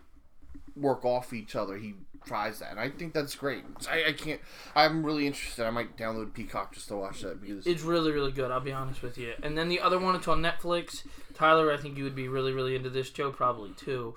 [0.77, 1.77] work off each other.
[1.77, 1.95] He
[2.25, 3.65] tries that, and I think that's great.
[3.91, 4.41] I, I can't.
[4.75, 5.67] I'm really interested.
[5.67, 8.51] I might download Peacock just to watch that because It's really, really good.
[8.51, 9.33] I'll be honest with you.
[9.43, 11.07] And then the other one, it's on Netflix.
[11.35, 13.11] Tyler, I think you would be really, really into this.
[13.11, 14.15] Joe probably too.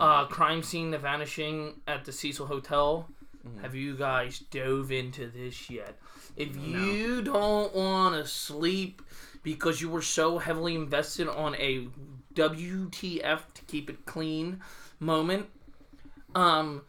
[0.00, 3.08] Uh, crime scene: The Vanishing at the Cecil Hotel.
[3.60, 5.98] Have you guys dove into this yet?
[6.36, 9.02] If you don't want to sleep
[9.42, 11.88] because you were so heavily invested on a
[12.34, 14.60] WTF to keep it clean
[14.98, 15.46] moment,
[16.34, 16.82] um,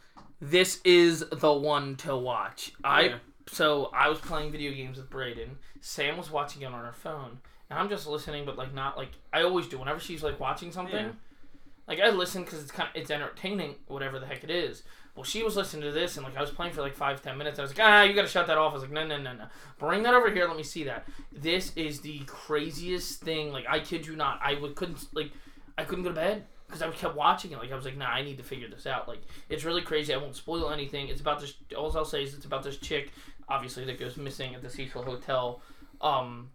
[0.49, 2.71] this is the one to watch.
[2.83, 3.17] I Yeah.
[3.47, 5.57] so I was playing video games with Braden.
[5.81, 7.39] Sam was watching it on her phone,
[7.69, 9.77] and I'm just listening, but like not like I always do.
[9.79, 11.11] Whenever she's like watching something, Yeah.
[11.87, 14.83] like I listen because it's kind of it's entertaining, whatever the heck it is.
[15.15, 17.37] Well, she was listening to this, and like I was playing for like five ten
[17.37, 17.57] minutes.
[17.57, 18.71] I was like, ah, you gotta shut that off.
[18.71, 19.45] I was like, no, no, no, no,
[19.79, 20.45] bring that over here.
[20.47, 21.07] Let me see that.
[21.31, 23.51] This is the craziest thing.
[23.51, 25.31] Like I kid you not, I would couldn't like
[25.77, 27.59] I couldn't go to bed because I kept watching it.
[27.59, 29.07] Like I was like, nah, I need to figure this out.
[29.07, 30.13] Like it's really crazy.
[30.13, 31.07] I won't spoil anything.
[31.09, 31.53] It's about this.
[31.77, 33.11] All I'll say is it's about this chick,
[33.49, 35.61] obviously that goes missing at the Cecil Hotel.
[36.01, 36.49] Um,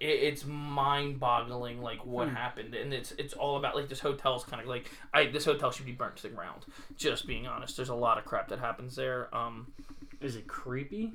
[0.00, 2.34] it, it's mind-boggling, like what Hmm.
[2.36, 5.70] happened, and it's it's all about like this hotel's kind of like I this hotel
[5.72, 6.64] should be burnt to the ground.
[6.96, 9.28] Just being honest, there's a lot of crap that happens there.
[9.34, 9.72] Um,
[10.20, 11.12] Is it creepy?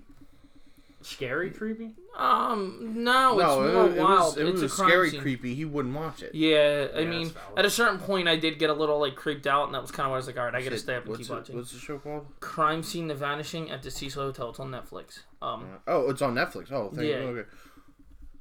[1.03, 1.95] Scary creepy?
[2.17, 4.19] um, no, it's no, more it, it wild.
[4.19, 5.21] was, it it's was a scary, scene.
[5.21, 5.53] creepy.
[5.55, 6.33] He wouldn't watch it.
[6.35, 9.47] Yeah, I Yeah, mean, at a certain point, I did get a little like creeped
[9.47, 10.79] out, and that was kind of why I was like, all right, I gotta Shit,
[10.81, 11.55] stay up and what's keep it- watching.
[11.57, 12.25] What's the show called?
[12.39, 14.49] Crime Scene: The Vanishing at the Cecil Hotel.
[14.51, 15.19] It's on Netflix.
[15.41, 16.71] Um, Oh, it's on Netflix.
[16.71, 17.15] Oh, thank Yeah.
[17.17, 17.49] okay.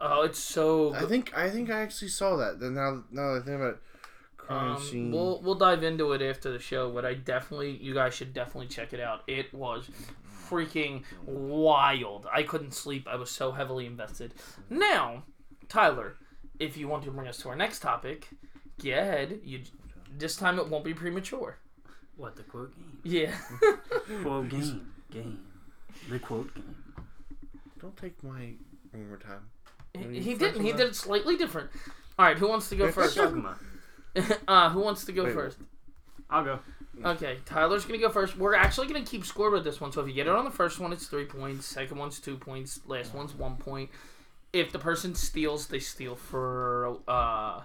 [0.01, 0.95] oh, it's so.
[0.95, 2.61] I think I think I actually saw that.
[2.61, 3.81] Then now, now that I think about it,
[4.37, 5.11] crime Um, scene.
[5.13, 8.67] we'll we'll dive into it after the show, but I definitely, you guys should definitely
[8.69, 9.23] check it out.
[9.27, 9.89] It was
[10.53, 12.27] freaking wild.
[12.33, 13.09] I couldn't sleep.
[13.09, 14.35] I was so heavily invested.
[14.69, 15.25] Now,
[15.69, 16.17] Tyler,
[16.59, 18.29] if you want to bring us to our next topic,
[18.83, 19.41] go ahead.
[19.45, 19.63] You
[20.19, 21.57] this time it won't be premature.
[22.17, 22.99] What, the quote game?
[23.05, 23.35] Yeah.
[24.23, 24.93] Quote game.
[25.11, 25.43] Game.
[26.11, 26.77] The quote game.
[27.81, 28.51] Don't take my
[28.93, 29.49] one more time.
[30.13, 30.61] he, he didn't.
[30.61, 30.77] He one?
[30.77, 31.71] did it slightly different.
[32.19, 33.15] All right, who wants to go first?
[33.15, 33.57] Sigma.
[34.49, 35.59] uh, who wants to go Wait, first?
[36.33, 36.59] I'll go.
[37.05, 38.37] Okay, Tyler's gonna go first.
[38.37, 39.93] We're actually gonna keep score with this one.
[39.93, 41.67] So if you get it on the first one, it's three points.
[41.67, 42.81] Second one's two points.
[42.87, 43.91] Last one's one point.
[44.53, 47.63] If the person steals, they steal for uh.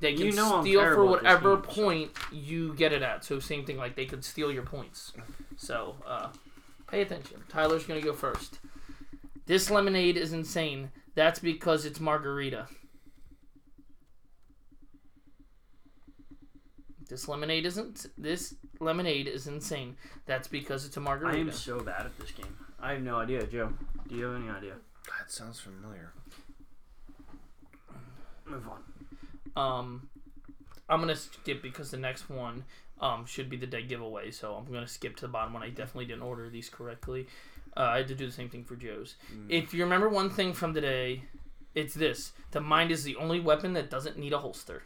[0.00, 2.74] They can You know I'm steal for terrible at this whatever game, so- point you
[2.74, 3.24] get it at.
[3.24, 5.12] So same thing, like they could steal your points.
[5.56, 6.28] So uh,
[6.88, 7.42] pay attention.
[7.48, 8.58] Tyler's gonna go first.
[9.46, 10.90] This lemonade is insane.
[11.14, 12.66] That's because it's margarita.
[17.08, 18.06] This lemonade isn't.
[18.16, 19.96] This lemonade is insane.
[20.26, 21.36] That's because it's a margarita.
[21.36, 22.56] I am so bad at this game.
[22.80, 23.72] I have no idea, Joe.
[24.08, 24.74] Do you have any idea?
[25.18, 26.12] That sounds familiar.
[28.46, 28.82] Move on.
[29.56, 30.08] Um,
[30.88, 32.64] I'm gonna skip because the next one
[33.00, 34.30] um should be the dead giveaway.
[34.30, 35.62] So I'm gonna skip to the bottom one.
[35.62, 37.26] I definitely didn't order these correctly.
[37.76, 39.16] Uh, I had to do the same thing for Joe's.
[39.48, 41.24] If you remember one thing from today,
[41.74, 44.84] it's this: the mind is the only weapon that doesn't need a holster.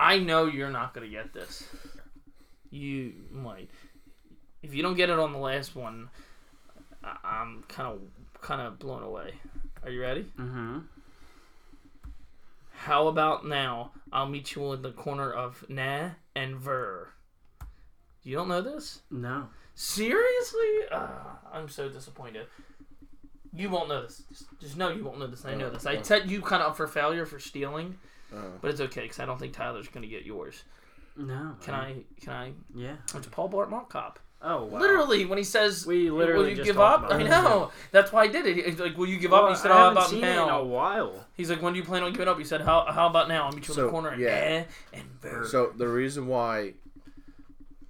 [0.00, 1.62] I know you're not gonna get this.
[2.70, 3.68] You might.
[4.62, 6.08] If you don't get it on the last one,
[7.04, 8.00] I- I'm kind of
[8.40, 9.34] kind of blown away.
[9.82, 10.22] Are you ready?
[10.38, 10.78] Mm-hmm.
[12.72, 13.92] How about now?
[14.12, 17.08] I'll meet you in the corner of na and ver.
[18.22, 19.00] You don't know this?
[19.10, 19.48] No.
[19.74, 20.60] Seriously?
[20.90, 21.08] Uh,
[21.52, 22.46] I'm so disappointed.
[23.54, 24.22] You won't know this.
[24.28, 25.44] Just, just know you won't know this.
[25.44, 25.84] I know this.
[25.86, 27.98] I set you kind of up for failure for stealing,
[28.34, 28.38] Oh.
[28.60, 30.64] but it's okay because I don't think Tyler's gonna get yours.
[31.16, 31.56] No.
[31.62, 31.96] Can I?
[32.20, 32.52] Can I?
[32.74, 32.96] Yeah.
[33.14, 34.18] It's Paul Blart Mall Cop.
[34.42, 34.78] Oh, wow.
[34.78, 37.28] Literally, when he says, We literally "Will you just give up?" I it.
[37.28, 37.70] know.
[37.90, 38.64] That's why I did it.
[38.64, 40.32] He's like, "Will you give Well, up?" He said, I "How about seen it in
[40.38, 41.26] a now?" while.
[41.36, 42.86] He's like, "When do you plan on giving up?" He said, "How?
[42.90, 43.44] How about now?
[43.46, 44.28] I'll meet you in the corner." yeah.
[44.28, 44.64] eh,
[44.94, 45.44] and ver.
[45.46, 46.72] So the reason why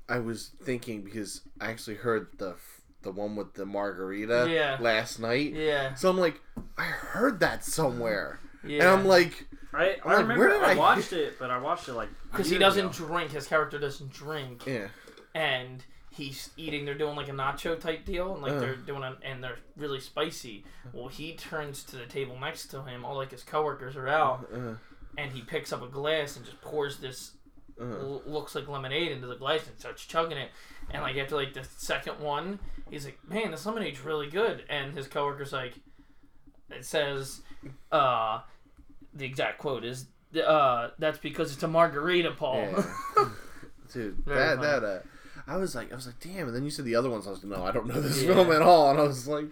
[0.09, 2.57] I was thinking because I actually heard the
[3.03, 4.77] the one with the margarita Yeah.
[4.81, 5.53] last night.
[5.55, 6.41] yeah, So I'm like,
[6.77, 8.81] I heard that somewhere, yeah.
[8.81, 11.59] and I'm like, I, I'm like, remember where did I I- watched it, but I
[11.59, 13.07] watched it like because he doesn't ago.
[13.07, 13.31] drink.
[13.33, 14.89] His character doesn't drink, yeah,
[15.35, 16.85] and he's eating.
[16.85, 18.61] They're doing like a nacho type deal, and like Uh.
[18.61, 20.65] they're doing, a, and they're really spicy.
[20.93, 23.05] Well, he turns to the table next to him.
[23.05, 24.75] All like his coworkers are out, uh,
[25.17, 27.33] and he picks up a glass and just pours this
[27.81, 30.51] uh, l- looks like lemonade into the glass and starts chugging it.
[30.91, 32.59] And like after like the second one,
[32.91, 35.75] he's like, "Man, this lemonade's really good." And his coworker's like,
[36.71, 37.43] "It says,
[37.93, 38.41] uh,
[39.15, 40.07] the exact quote is,
[40.45, 42.85] uh, that's because it's a margarita, Paul." yeah.
[43.93, 44.67] dude, Very that funny.
[44.69, 44.99] that uh,
[45.47, 47.27] I was like, I was like, damn, and then you said the other ones.
[47.27, 48.35] I was like, no, I don't know this Yeah.
[48.35, 49.47] film at all, and I was like,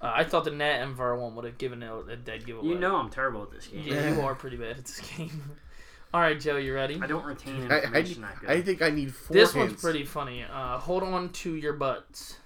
[0.00, 2.68] uh, I thought the Nat and Ver one would have given it a dead giveaway.
[2.68, 3.82] You know I'm terrible at this game.
[3.84, 5.42] yeah, you are pretty bad at this game.
[6.14, 6.98] All right, Joe, you ready?
[7.02, 8.48] I don't retain I, I, information that good.
[8.50, 9.34] I think I need four.
[9.34, 10.42] This one's pretty funny.
[10.50, 12.36] Uh, hold on to your butts.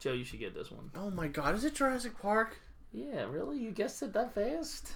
[0.00, 0.90] Joe, you should get this one.
[0.96, 2.58] Oh my god, is it Jurassic Park?
[2.92, 3.58] Yeah, really?
[3.58, 4.94] You guessed it that fast?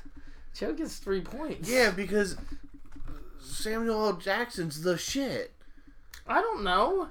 [0.54, 1.68] Joe gets three points.
[1.68, 2.36] Yeah, because
[3.40, 4.12] Samuel L.
[4.14, 5.52] Jackson's the shit.
[6.26, 7.08] I don't know.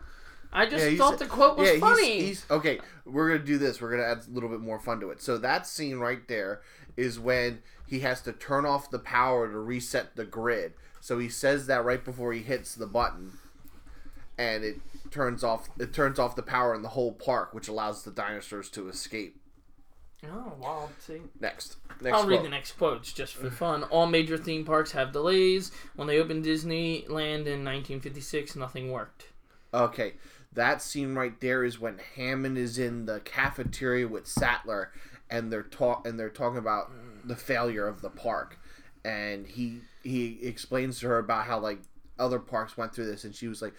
[0.52, 2.20] I just Yeah, thought the quote was yeah, funny.
[2.20, 2.80] He's, he's okay.
[3.06, 3.82] We're gonna do this.
[3.82, 5.22] We're gonna add a little bit more fun to it.
[5.22, 6.62] So that scene right there
[6.96, 10.74] is when he has to turn off the power to reset the grid.
[11.02, 13.34] So he says that right before he hits the button,
[14.38, 14.76] and it
[15.12, 18.70] turns off it turns off the power in the whole park, which allows the dinosaurs
[18.72, 19.40] to escape.
[20.32, 20.90] Oh, wow.
[21.00, 21.22] See.
[21.40, 23.84] Next, next I'll read the next quotes just for fun.
[23.84, 25.72] All major theme parks have delays.
[25.96, 29.28] When they opened Disneyland in 1956, nothing worked.
[29.74, 30.14] Okay,
[30.54, 34.92] that scene right there is when Hammond is in the cafeteria with Sattler,
[35.30, 36.92] and they're talk and they're talking about
[37.26, 38.60] the failure of the park,
[39.04, 41.80] and he he explains to her about how like
[42.20, 43.74] other parks went through this, and she was like.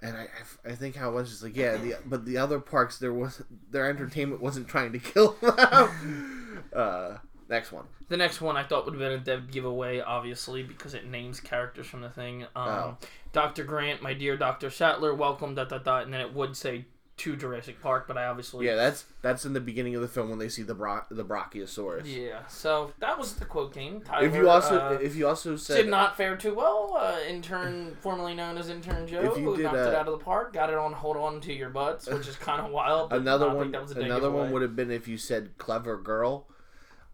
[0.00, 0.22] And I,
[0.66, 3.12] I I think how it was just like yeah, the, but the other parks there
[3.12, 6.64] was their entertainment wasn't trying to kill them.
[6.74, 7.16] uh,
[7.48, 7.84] next one.
[8.08, 11.40] The next one I thought would have been a dev giveaway, obviously, because it names
[11.40, 12.42] characters from the thing.
[12.54, 12.96] Um, Oh.
[13.32, 13.64] Dr.
[13.64, 14.68] Grant, my dear Dr.
[14.70, 16.84] Sattler, welcome, dot, dot, dot, and then it would say
[17.16, 18.66] to Jurassic Park, but I obviously.
[18.66, 21.24] Yeah, that's that's in the beginning of the film when they see the bro- the
[21.24, 22.02] Brachiosaurus.
[22.06, 24.00] Yeah, so that was the quote game.
[24.00, 26.96] Tyler, If you also uh, if you also said did not fare too well.
[26.98, 30.18] Uh, intern, formerly known as Intern Joe, If you did, knocked it uh, out of
[30.18, 30.52] the park.
[30.52, 33.12] Got it on hold on to your butts, which is kind of wild.
[33.12, 36.48] another one that was a another one would have been if you said clever girl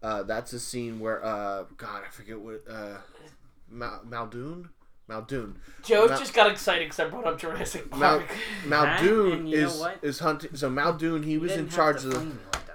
[0.01, 2.97] uh, that's a scene where uh, god i forget what uh,
[3.69, 4.69] Mal- Muldoon
[5.07, 8.31] Muldoon Joe Mal- just got excited because I brought up Jurassic Mal- Park.
[8.65, 12.01] Muldoon and you know is hunting so Muldoon he You was in didn't have charge
[12.03, 12.31] to of the me.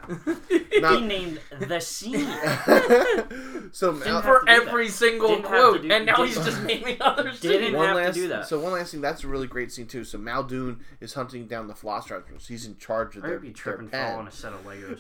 [0.81, 2.29] Mal- he named the scene.
[3.73, 4.69] so Didn't Mal- for to do that.
[4.69, 7.41] every single Didn't quote, do- and now he's just naming others.
[7.41, 7.49] too.
[7.49, 8.47] Didn't one have to do that.
[8.47, 10.05] So one last thing, that's a really great scene too.
[10.05, 12.47] So Muldoon is hunting down the Velociraptors.
[12.47, 14.11] He's in charge of I their, hope you their trip pen.
[14.11, 14.99] fall on a set of Legos.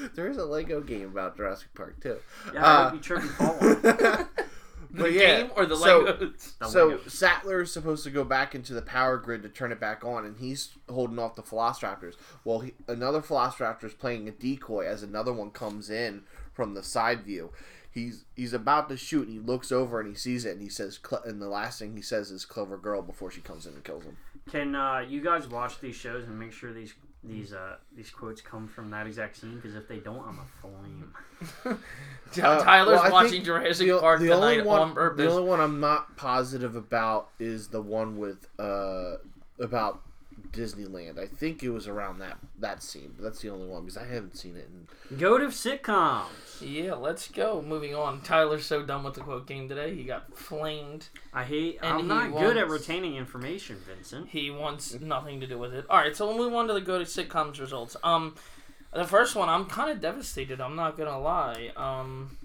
[0.14, 2.18] there is a Lego game about Jurassic Park too.
[2.54, 4.26] Yeah, I Uh, hope you trip and fall on it.
[4.96, 6.54] The but yeah, game or the so- Legos.
[6.60, 7.10] The So Legos.
[7.10, 10.24] Sattler is supposed to go back into the power grid to turn it back on,
[10.24, 12.14] and he's holding off the Velociraptors.
[12.44, 16.22] Well, he, another Velociraptor is playing a decoy as another one comes in
[16.52, 17.52] from the side view.
[17.90, 20.68] He's he's about to shoot, and he looks over and he sees it, and he
[20.68, 23.84] says, and the last thing he says is "clever girl" before she comes in and
[23.84, 24.18] kills him.
[24.50, 26.94] Can uh, you guys watch these shows and make sure these
[27.24, 29.56] these uh, these quotes come from that exact scene?
[29.56, 31.78] Because if they don't, I'm a flame.
[32.42, 35.24] Uh, Tyler's well, I watching think Jurassic the, Park the tonight only one, on purpose.
[35.24, 39.18] The only one I'm not positive about is the one with uh
[39.60, 40.02] about
[40.56, 41.18] Disneyland.
[41.18, 44.06] I think it was around that that scene, but that's the only one because I
[44.06, 44.68] haven't seen it.
[45.10, 46.24] In, Go to sitcoms.
[46.60, 47.62] Yeah, let's go.
[47.62, 48.22] Moving on.
[48.22, 49.94] Tyler's so done with the quote game today.
[49.94, 51.08] He got flamed.
[51.32, 51.78] I hate.
[51.82, 54.28] And I'm he not good at retaining information, Vincent.
[54.30, 55.84] He wants nothing to do with it.
[55.90, 57.96] All right, so we'll move on to the go to sitcoms results.
[58.02, 58.34] Um,
[58.92, 60.60] the first one, I'm kind of devastated.
[60.60, 61.70] I'm not gonna lie.
[61.76, 62.36] Um,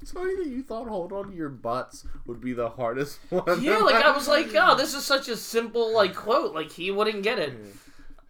[0.00, 3.62] it's funny that you thought "Hold on to your butts" would be the hardest one.
[3.62, 6.54] yeah, like I was like, oh, this is such a simple like quote.
[6.54, 7.54] Like he wouldn't get it.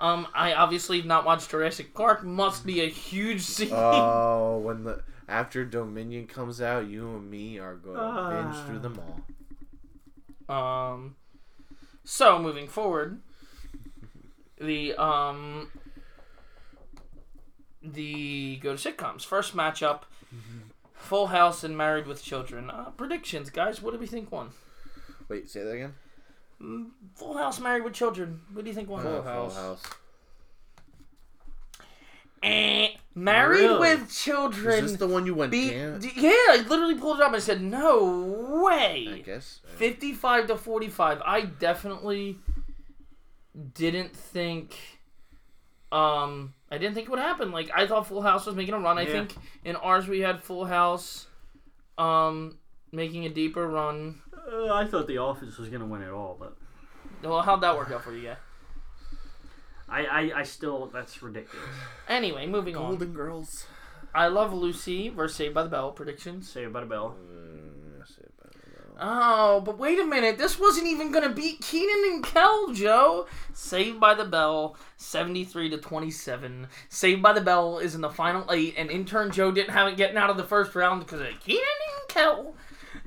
[0.00, 2.24] Um, I obviously have not watched Jurassic Park.
[2.24, 3.70] Must be a huge scene.
[3.72, 8.64] Oh, when the after Dominion comes out, you and me are going to binge Ah.
[8.66, 9.00] through them
[10.48, 10.94] all.
[10.94, 11.16] Um,
[12.04, 13.22] so moving forward,
[14.60, 15.70] the um,
[17.82, 20.02] the go to sitcoms first matchup,
[21.04, 22.70] Full House and Married with Children.
[22.70, 23.80] Uh, predictions, guys.
[23.82, 24.50] What do we think won?
[25.28, 25.94] Wait, say that again.
[26.62, 28.40] Mm, Full House, Married with Children.
[28.52, 29.02] What do you think won?
[29.02, 29.82] Full House.
[32.42, 33.78] Eh, married Really?
[33.78, 34.82] with Is Children.
[34.84, 35.50] this the one you went?
[35.50, 35.98] Be- Damn.
[35.98, 38.04] d- yeah, I literally pulled it up and said, "No
[38.62, 39.60] way." I way." guess.
[39.76, 42.38] 55 to 45 i definitely
[43.74, 44.76] didn't think
[45.90, 48.78] um i didn't think it would happen like i thought full house was making a
[48.78, 49.12] run i Yeah.
[49.12, 51.26] think in ours we had full house
[51.98, 52.58] um
[52.92, 54.20] making a deeper run
[54.52, 56.52] Uh, I thought The Office was gonna win it all, but
[57.22, 58.36] well how'd that work out for you yeah
[59.88, 61.66] I, I, I still that's ridiculous.
[62.08, 63.66] anyway moving on Golden Girls.
[64.14, 67.16] i love lucy versus saved by the bell predictions Saved by the bell.
[67.20, 68.83] Mm, I say about it.
[69.00, 70.38] Oh, but wait a minute.
[70.38, 73.26] This wasn't even going to beat Kenan and Kel, Joe.
[73.52, 76.68] Saved by the Bell, 73 to 27.
[76.88, 79.96] Saved by the Bell is in the final eight, and intern Joe didn't have it
[79.96, 82.54] getting out of the first round because of Kenan and Kel.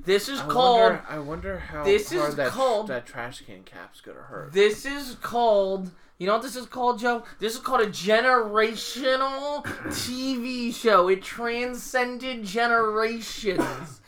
[0.04, 0.80] This is I called.
[0.92, 4.52] Wonder, I wonder how this is that, called- that trash can cap's gonna hurt.
[4.52, 5.90] This is called.
[6.18, 7.22] You know what this is called, Joe?
[7.38, 11.08] This is called a generational TV show.
[11.08, 14.00] It transcended generations.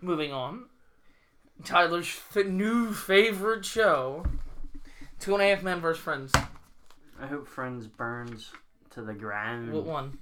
[0.00, 0.66] Moving on.
[1.64, 4.24] Tyler's f- new favorite show
[5.18, 6.02] Two and a Half Men vs.
[6.02, 6.32] Friends.
[7.20, 8.50] I hope Friends burns
[8.90, 9.72] to the ground.
[9.72, 10.18] What one?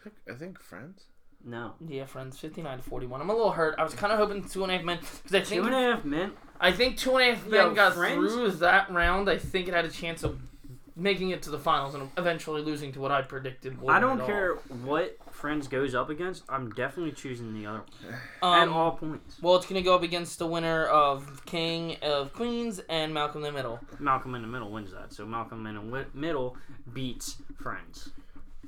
[0.00, 1.04] I think, I think Friends.
[1.44, 1.72] No.
[1.86, 2.38] Yeah, Friends.
[2.38, 3.20] 59 to 41.
[3.20, 3.74] I'm a little hurt.
[3.78, 4.98] I was kind of hoping Two and a Half Men.
[5.22, 6.32] Because I Two think, and a half men.
[6.60, 9.28] I think Two and a Half Yo, Men got Friends- through that round.
[9.30, 10.38] I think it had a chance of
[10.94, 13.80] making it to the finals and eventually losing to what I predicted.
[13.80, 14.26] will I don't it all.
[14.26, 16.44] care what Friends goes up against.
[16.48, 17.78] I'm definitely choosing the other
[18.40, 19.38] one at Um, all points.
[19.40, 23.52] well, it's gonna go up against the winner of King of Queens and Malcolm in
[23.52, 23.80] the Middle.
[23.98, 25.12] Malcolm in the Middle wins that.
[25.12, 26.56] So Malcolm in the wi- Middle
[26.92, 28.10] beats Friends.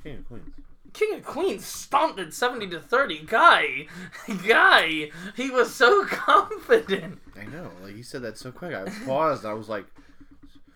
[0.02, 0.50] King of Queens.
[0.94, 3.18] King of Queens stomped it seventy to thirty.
[3.18, 3.86] Guy,
[4.48, 7.20] guy, he was so confident.
[7.38, 7.70] I know.
[7.82, 8.74] Like you said that so quick.
[8.74, 9.44] I paused.
[9.44, 9.86] I was like,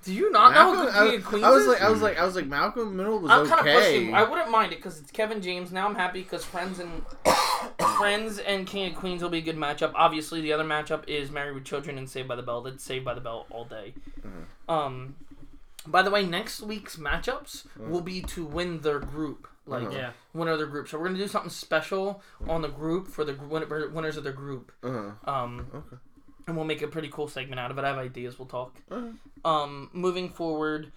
[0.04, 1.68] Do you not know who I, King of Queens I was is?
[1.68, 3.74] like, I was like, I was like, Malcolm Middle was I'm kind of okay.
[3.76, 4.14] pushing.
[4.14, 5.70] I wouldn't mind it because it's Kevin James.
[5.72, 7.02] Now I'm happy because Friends and
[7.98, 9.92] Friends and King of Queens will be a good matchup.
[9.94, 12.62] Obviously, the other matchup is Married with Children and Saved by the Bell.
[12.62, 13.94] That's Saved by the Bell all day.
[14.20, 14.70] Mm-hmm.
[14.72, 15.16] Um,
[15.86, 19.48] by the way, next week's matchups will be to win their group.
[19.66, 19.96] Like Uh-huh.
[19.96, 20.10] Yeah.
[20.32, 20.88] winner of their group.
[20.88, 24.32] So we're gonna do something special on the group for the win- winners of their
[24.32, 24.72] group.
[24.82, 25.30] uh-huh.
[25.30, 25.96] Um, Okay.
[26.48, 27.84] And we'll make a pretty cool segment out of it.
[27.84, 28.38] I have ideas.
[28.38, 28.74] We'll talk.
[28.90, 29.08] Uh-huh.
[29.48, 30.90] Um, moving forward,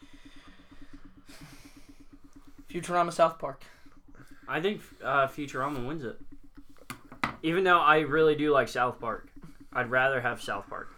[2.72, 3.64] Futurama South Park.
[4.47, 6.18] I think uh, Futurama wins it.
[7.43, 9.28] Even though I really do like South Park,
[9.74, 10.89] I'd rather have South Park.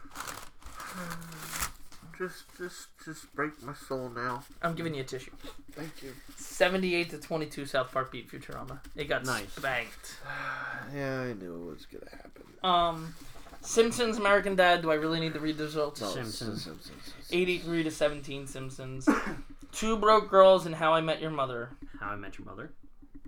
[2.18, 4.44] Just, just, just break my soul now.
[4.62, 5.32] I'm giving you a tissue.
[5.72, 6.14] Thank you.
[6.38, 8.80] 78 to 22 South Park beat Futurama.
[8.96, 9.52] It got Nice.
[9.52, 10.18] spanked.
[10.96, 12.44] Yeah, I knew it was gonna happen.
[12.64, 13.16] Um,
[13.64, 14.82] Simpsons American Dad.
[14.82, 16.02] Do I really need to read the results?
[16.02, 16.64] No, Simpsons.
[16.64, 17.14] Simpsons.
[17.32, 19.08] 83 to 17 Simpsons.
[19.72, 21.70] Two Broke Girls and How I Met Your Mother.
[22.00, 22.72] How I Met Your Mother.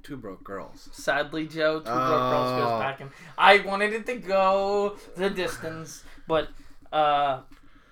[0.04, 0.88] Two broke girls.
[0.92, 2.80] Sadly, Joe, Two Broke Girls goes Oh.
[2.80, 3.10] back in.
[3.40, 6.50] I wanted it to go the distance, but
[6.94, 7.40] uh,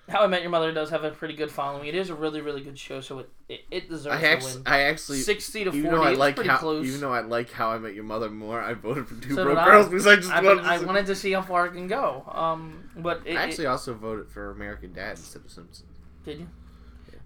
[0.08, 1.88] How I Met Your Mother does have a pretty good following.
[1.88, 4.52] It is a really, really good show, so it it, it deserves I to actually,
[4.54, 4.62] win.
[4.66, 5.78] I actually, 60 to 40.
[5.78, 6.86] even though I it's like pretty how, close.
[6.86, 9.44] even though I like how I met your mother more, I voted for two So
[9.44, 9.64] broke did I.
[9.66, 10.64] girls because I just I, wanted.
[10.64, 12.24] I to- wanted to see how far it can go.
[12.32, 15.88] Um, but it, I it- actually also voted for American Dad instead of Simpsons.
[16.24, 16.48] did you?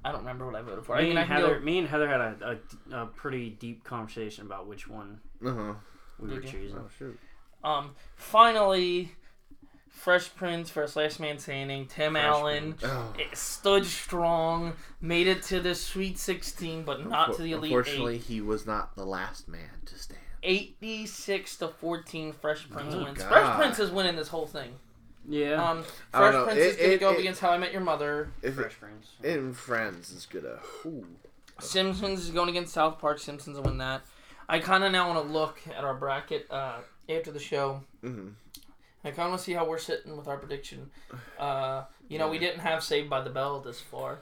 [0.05, 0.95] I don't remember what I voted for.
[0.97, 1.64] I Me, mean, and can Heather, go.
[1.64, 2.59] me and Heather had a,
[2.93, 5.75] a, a pretty deep conversation about which one Uh huh.
[6.21, 6.49] we were you?
[6.49, 6.79] choosing.
[6.79, 7.19] Oh shoot.
[7.64, 9.12] Um, finally,
[9.99, 11.86] Fresh Prince versus Last Man Standing.
[11.86, 12.74] Tim Fresh Allen.
[12.84, 13.12] Oh.
[13.18, 18.14] It stood strong, made it to the Sweet 16, but not to the Elite Unfortunately,
[18.16, 18.20] 8.
[18.22, 20.20] he was not the last man to stand.
[20.42, 23.18] 86 to 14, Fresh Prince Oh, wins.
[23.18, 23.28] God.
[23.28, 24.76] Fresh Prince is winning this whole thing.
[25.28, 25.62] Yeah.
[25.62, 26.44] Um, Fresh.
[26.44, 28.30] Prince It- is going to go it- against How I Met Your Mother.
[28.40, 29.09] If it, Fresh Prince.
[29.22, 30.59] in Friends is gonna.
[31.61, 33.18] Simpsons is going against South Park.
[33.18, 34.03] Simpsons will win that.
[34.49, 36.76] I kind of now want to look at our bracket uh,
[37.09, 37.82] after the show.
[38.01, 38.28] hmm
[39.05, 40.90] I kind of see how we're sitting with our prediction.
[41.38, 44.18] Uh, you know, we didn't have Saved by the Bell this far.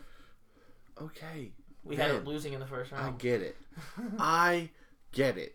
[1.01, 1.51] Okay.
[1.85, 3.07] We had it losing in the first round.
[3.07, 3.57] I get it.
[4.19, 4.71] I
[5.13, 5.55] get it.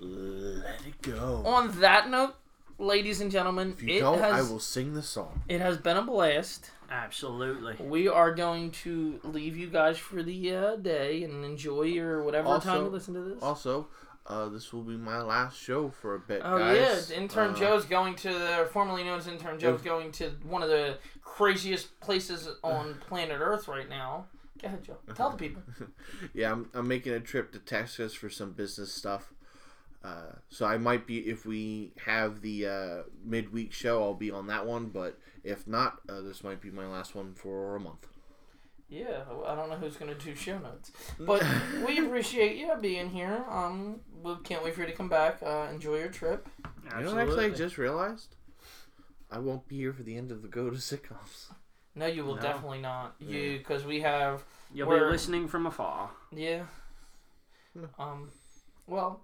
[0.00, 1.42] Let it go.
[1.46, 2.34] On that note,
[2.78, 5.42] ladies and gentlemen, If you it don't, has I will sing the song.
[5.48, 6.70] it has been a blast.
[6.90, 7.76] Absolutely.
[7.80, 12.46] We are going to leave you guys for the uh, day and enjoy your whatever
[12.46, 13.42] time Also- you listen to this.
[13.42, 13.88] Also,
[14.26, 17.10] uh, this will be my last show for a bit, Oh guys.
[17.10, 20.62] yeah, intern Uh, Joe's going to the formerly known as intern Joe's going to one
[20.62, 24.26] of the craziest places on planet Earth right now.
[24.60, 24.96] Go ahead, Joe.
[25.14, 25.62] Tell the people.
[26.32, 29.32] Yeah, I'm, I'm making a trip to Texas for some business stuff.
[30.02, 34.46] Uh, so I might be if we have the uh, midweek show, I'll be on
[34.48, 34.86] that one.
[34.86, 38.06] But if not, uh, this might be my last one for a month.
[38.90, 41.42] Yeah, I don't know who's gonna do show notes, but
[41.86, 43.44] we appreciate you being here.
[43.50, 45.38] Um, we can't wait for you to come back.
[45.42, 46.48] Uh, enjoy your trip.
[46.96, 48.34] You know what actually I just realized?
[49.30, 51.46] I won't be here for the end of the Go to sitcoms.
[51.94, 52.42] No, you will No.
[52.42, 53.14] definitely not.
[53.20, 56.10] You because we have You'll We're- be listening from afar.
[56.32, 56.64] yeah.
[57.76, 57.88] No.
[57.98, 58.30] Um,
[58.86, 59.20] well,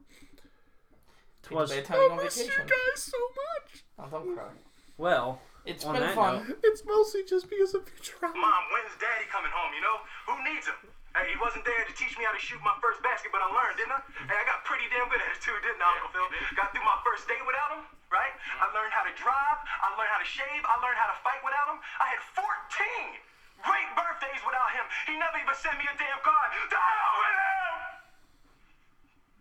[1.40, 2.66] it's a Twas- bad time to go on vacation.
[2.66, 3.84] guys so much.
[3.98, 4.50] Oh, don't cry.
[4.98, 6.48] Well, It's On been fun.
[6.48, 8.34] note- It's mostly just because of Futurama.
[8.34, 9.98] Mom, when's Daddy coming home, you know?
[10.26, 10.74] Who needs him?
[11.10, 13.50] Hey, he wasn't there to teach me how to shoot my first basket, but I
[13.50, 14.00] learned, didn't I?
[14.30, 16.28] Hey, I got pretty damn good at it too, didn't I, Uncle Phil?
[16.54, 17.82] Got through my first day without him,
[18.14, 18.30] right?
[18.30, 18.78] I mm-hmm.
[18.78, 21.66] learned how to drive, I learned how to shave, I learned how to fight without
[21.66, 21.82] him.
[21.98, 22.46] I had 14
[23.66, 24.86] great birthdays without him.
[25.10, 26.48] He never even sent me a damn card.